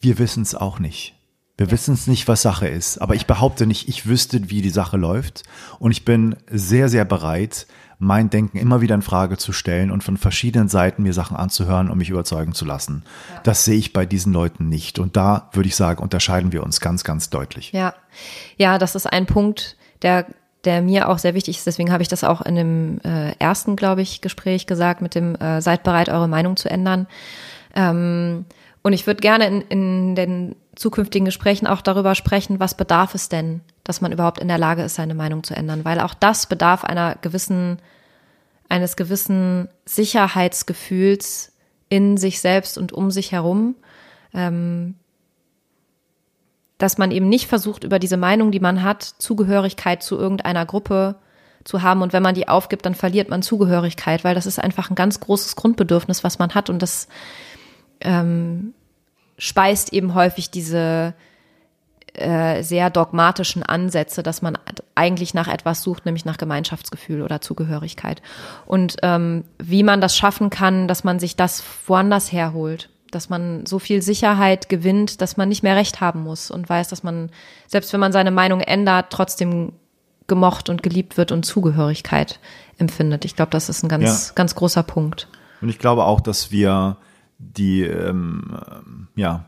[0.00, 1.15] Wir wissen es auch nicht.
[1.56, 1.72] Wir ja.
[1.72, 2.98] wissen es nicht, was Sache ist.
[2.98, 5.42] Aber ich behaupte nicht, ich wüsste, wie die Sache läuft.
[5.78, 7.66] Und ich bin sehr, sehr bereit,
[7.98, 11.90] mein Denken immer wieder in Frage zu stellen und von verschiedenen Seiten mir Sachen anzuhören,
[11.90, 13.04] um mich überzeugen zu lassen.
[13.32, 13.40] Ja.
[13.44, 14.98] Das sehe ich bei diesen Leuten nicht.
[14.98, 17.72] Und da würde ich sagen, unterscheiden wir uns ganz, ganz deutlich.
[17.72, 17.94] Ja,
[18.58, 20.26] ja, das ist ein Punkt, der
[20.64, 21.66] der mir auch sehr wichtig ist.
[21.66, 25.36] Deswegen habe ich das auch in dem äh, ersten, glaube ich, Gespräch gesagt, mit dem
[25.36, 27.06] äh, seid bereit, eure Meinung zu ändern.
[27.74, 28.46] Ähm,
[28.82, 33.28] und ich würde gerne in, in den zukünftigen Gesprächen auch darüber sprechen, was bedarf es
[33.28, 36.46] denn dass man überhaupt in der Lage ist, seine Meinung zu ändern, weil auch das
[36.46, 37.78] bedarf einer gewissen,
[38.68, 41.52] eines gewissen Sicherheitsgefühls
[41.88, 43.76] in sich selbst und um sich herum,
[44.34, 44.96] ähm,
[46.78, 51.14] dass man eben nicht versucht, über diese Meinung, die man hat, Zugehörigkeit zu irgendeiner Gruppe
[51.62, 52.02] zu haben.
[52.02, 55.20] Und wenn man die aufgibt, dann verliert man Zugehörigkeit, weil das ist einfach ein ganz
[55.20, 56.68] großes Grundbedürfnis, was man hat.
[56.68, 57.06] Und das
[58.00, 58.74] ähm,
[59.38, 61.14] speist eben häufig diese,
[62.16, 64.56] äh, sehr dogmatischen Ansätze, dass man
[64.94, 68.22] eigentlich nach etwas sucht, nämlich nach Gemeinschaftsgefühl oder Zugehörigkeit.
[68.64, 73.66] Und ähm, wie man das schaffen kann, dass man sich das woanders herholt, dass man
[73.66, 77.30] so viel Sicherheit gewinnt, dass man nicht mehr recht haben muss und weiß, dass man,
[77.66, 79.72] selbst wenn man seine Meinung ändert, trotzdem
[80.26, 82.40] gemocht und geliebt wird und Zugehörigkeit
[82.78, 83.26] empfindet.
[83.26, 84.34] Ich glaube, das ist ein ganz, ja.
[84.34, 85.28] ganz großer Punkt.
[85.60, 86.96] Und ich glaube auch, dass wir
[87.38, 89.44] die, ähm, ja,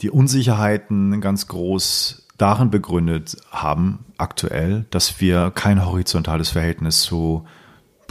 [0.00, 7.44] die Unsicherheiten ganz groß darin begründet haben, aktuell, dass wir kein horizontales Verhältnis zu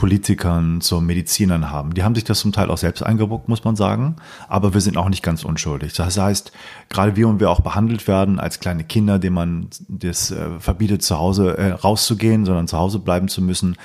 [0.02, 1.94] Politikern, zu Medizinern haben.
[1.94, 4.16] Die haben sich das zum Teil auch selbst eingebrockt, muss man sagen.
[4.48, 5.92] Aber wir sind auch nicht ganz unschuldig.
[5.92, 6.50] Das heißt,
[6.88, 11.04] gerade wie und wir auch behandelt werden als kleine Kinder, denen man das äh, verbietet,
[11.04, 13.76] zu Hause äh, rauszugehen, sondern zu Hause bleiben zu müssen,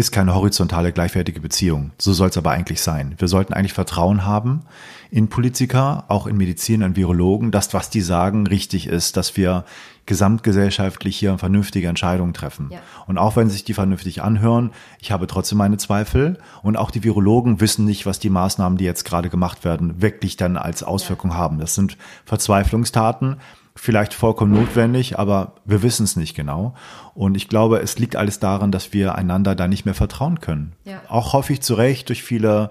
[0.00, 1.92] ist keine horizontale, gleichwertige Beziehung.
[1.98, 3.14] So soll es aber eigentlich sein.
[3.18, 4.62] Wir sollten eigentlich Vertrauen haben
[5.10, 9.64] in Politiker, auch in Mediziner, in Virologen, dass was die sagen richtig ist, dass wir
[10.06, 12.70] gesamtgesellschaftlich hier vernünftige Entscheidungen treffen.
[12.70, 12.78] Ja.
[13.06, 16.38] Und auch wenn sich die vernünftig anhören, ich habe trotzdem meine Zweifel.
[16.62, 20.36] Und auch die Virologen wissen nicht, was die Maßnahmen, die jetzt gerade gemacht werden, wirklich
[20.36, 21.36] dann als Auswirkung ja.
[21.36, 21.58] haben.
[21.58, 23.36] Das sind Verzweiflungstaten
[23.76, 26.74] vielleicht vollkommen notwendig, aber wir wissen es nicht genau.
[27.14, 30.72] Und ich glaube, es liegt alles daran, dass wir einander da nicht mehr vertrauen können.
[30.84, 31.00] Ja.
[31.08, 32.70] Auch häufig zu Recht durch viele,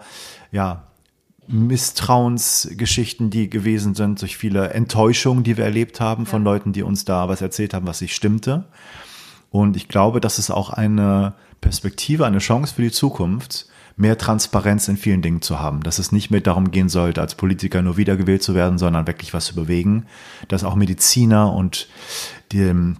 [0.52, 0.84] ja,
[1.48, 6.52] Misstrauensgeschichten, die gewesen sind, durch viele Enttäuschungen, die wir erlebt haben von ja.
[6.52, 8.66] Leuten, die uns da was erzählt haben, was nicht stimmte.
[9.50, 13.68] Und ich glaube, das ist auch eine Perspektive, eine Chance für die Zukunft,
[14.00, 17.36] mehr Transparenz in vielen Dingen zu haben, dass es nicht mehr darum gehen sollte, als
[17.36, 20.06] Politiker nur wiedergewählt zu werden, sondern wirklich was zu bewegen,
[20.48, 21.90] dass auch Mediziner und
[22.54, 22.96] die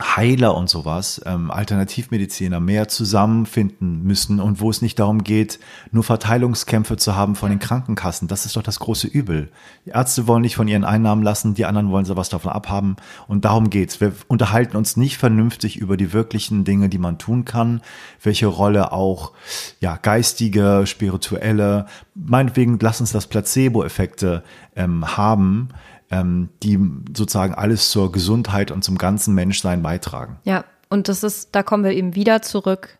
[0.00, 5.58] Heiler und sowas, ähm, Alternativmediziner mehr zusammenfinden müssen und wo es nicht darum geht,
[5.90, 8.28] nur Verteilungskämpfe zu haben von den Krankenkassen.
[8.28, 9.50] Das ist doch das große Übel.
[9.86, 12.96] Die Ärzte wollen nicht von ihren Einnahmen lassen, die anderen wollen sowas davon abhaben
[13.26, 14.00] und darum geht's.
[14.00, 17.80] Wir unterhalten uns nicht vernünftig über die wirklichen Dinge, die man tun kann,
[18.22, 19.32] welche Rolle auch
[19.80, 24.44] ja geistige, spirituelle, meinetwegen lass uns das Placebo-Effekte
[24.76, 25.70] ähm, haben
[26.10, 26.78] ähm, die
[27.16, 30.38] sozusagen alles zur Gesundheit und zum ganzen Menschsein beitragen.
[30.44, 32.98] Ja, und das ist, da kommen wir eben wieder zurück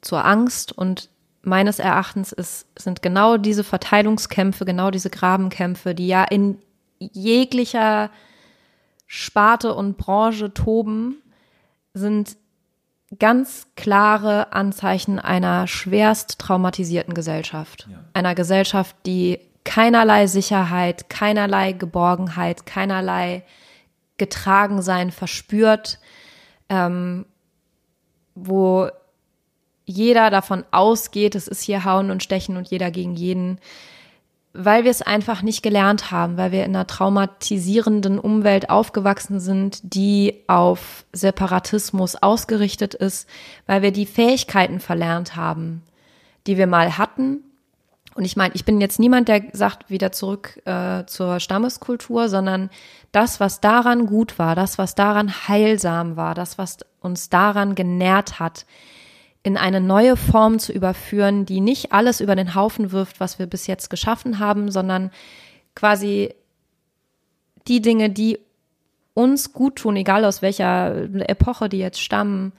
[0.00, 1.08] zur Angst und
[1.42, 6.58] meines Erachtens ist, sind genau diese Verteilungskämpfe, genau diese Grabenkämpfe, die ja in
[6.98, 8.10] jeglicher
[9.06, 11.16] Sparte und Branche toben,
[11.92, 12.36] sind
[13.18, 17.86] ganz klare Anzeichen einer schwerst traumatisierten Gesellschaft.
[17.90, 17.98] Ja.
[18.12, 23.42] Einer Gesellschaft, die keinerlei Sicherheit, keinerlei Geborgenheit, keinerlei
[24.16, 25.98] Getragensein verspürt,
[26.68, 27.26] ähm,
[28.34, 28.88] wo
[29.86, 33.58] jeder davon ausgeht, es ist hier Hauen und Stechen und jeder gegen jeden,
[34.52, 39.80] weil wir es einfach nicht gelernt haben, weil wir in einer traumatisierenden Umwelt aufgewachsen sind,
[39.82, 43.28] die auf Separatismus ausgerichtet ist,
[43.66, 45.82] weil wir die Fähigkeiten verlernt haben,
[46.46, 47.42] die wir mal hatten
[48.14, 52.70] und ich meine, ich bin jetzt niemand, der sagt, wieder zurück äh, zur Stammeskultur, sondern
[53.10, 58.38] das, was daran gut war, das, was daran heilsam war, das, was uns daran genährt
[58.38, 58.66] hat,
[59.42, 63.46] in eine neue Form zu überführen, die nicht alles über den Haufen wirft, was wir
[63.46, 65.10] bis jetzt geschaffen haben, sondern
[65.74, 66.34] quasi
[67.66, 68.38] die Dinge, die
[69.12, 72.52] uns gut tun, egal aus welcher Epoche die jetzt stammen,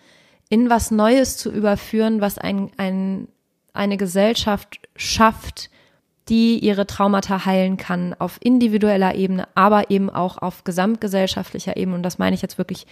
[0.49, 3.27] in was Neues zu überführen, was ein, ein
[3.75, 5.69] eine Gesellschaft schafft,
[6.29, 11.97] die ihre Traumata heilen kann auf individueller Ebene, aber eben auch auf gesamtgesellschaftlicher Ebene.
[11.97, 12.87] Und das meine ich jetzt wirklich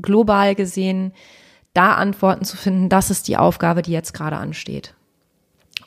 [0.00, 1.12] global gesehen,
[1.72, 4.94] da Antworten zu finden, das ist die Aufgabe, die jetzt gerade ansteht.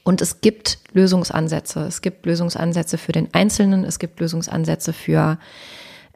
[0.03, 1.81] Und es gibt Lösungsansätze.
[1.81, 5.37] Es gibt Lösungsansätze für den Einzelnen, es gibt Lösungsansätze für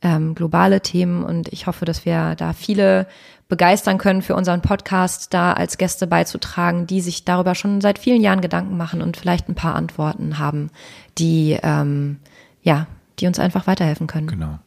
[0.02, 1.24] ähm, globale Themen.
[1.24, 3.08] Und ich hoffe, dass wir da viele
[3.52, 8.22] begeistern können, für unseren Podcast da als Gäste beizutragen, die sich darüber schon seit vielen
[8.22, 10.72] Jahren Gedanken machen und vielleicht ein paar Antworten haben,
[11.18, 12.18] die ähm,
[12.64, 12.88] ja,
[13.20, 14.28] die uns einfach weiterhelfen können.
[14.28, 14.60] Genau.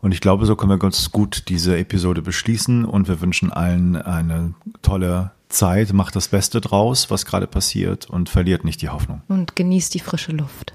[0.00, 3.96] Und ich glaube, so können wir ganz gut diese Episode beschließen und wir wünschen allen
[3.96, 5.92] eine tolle Zeit.
[5.92, 9.22] Macht das Beste draus, was gerade passiert und verliert nicht die Hoffnung.
[9.28, 10.74] Und genießt die frische Luft.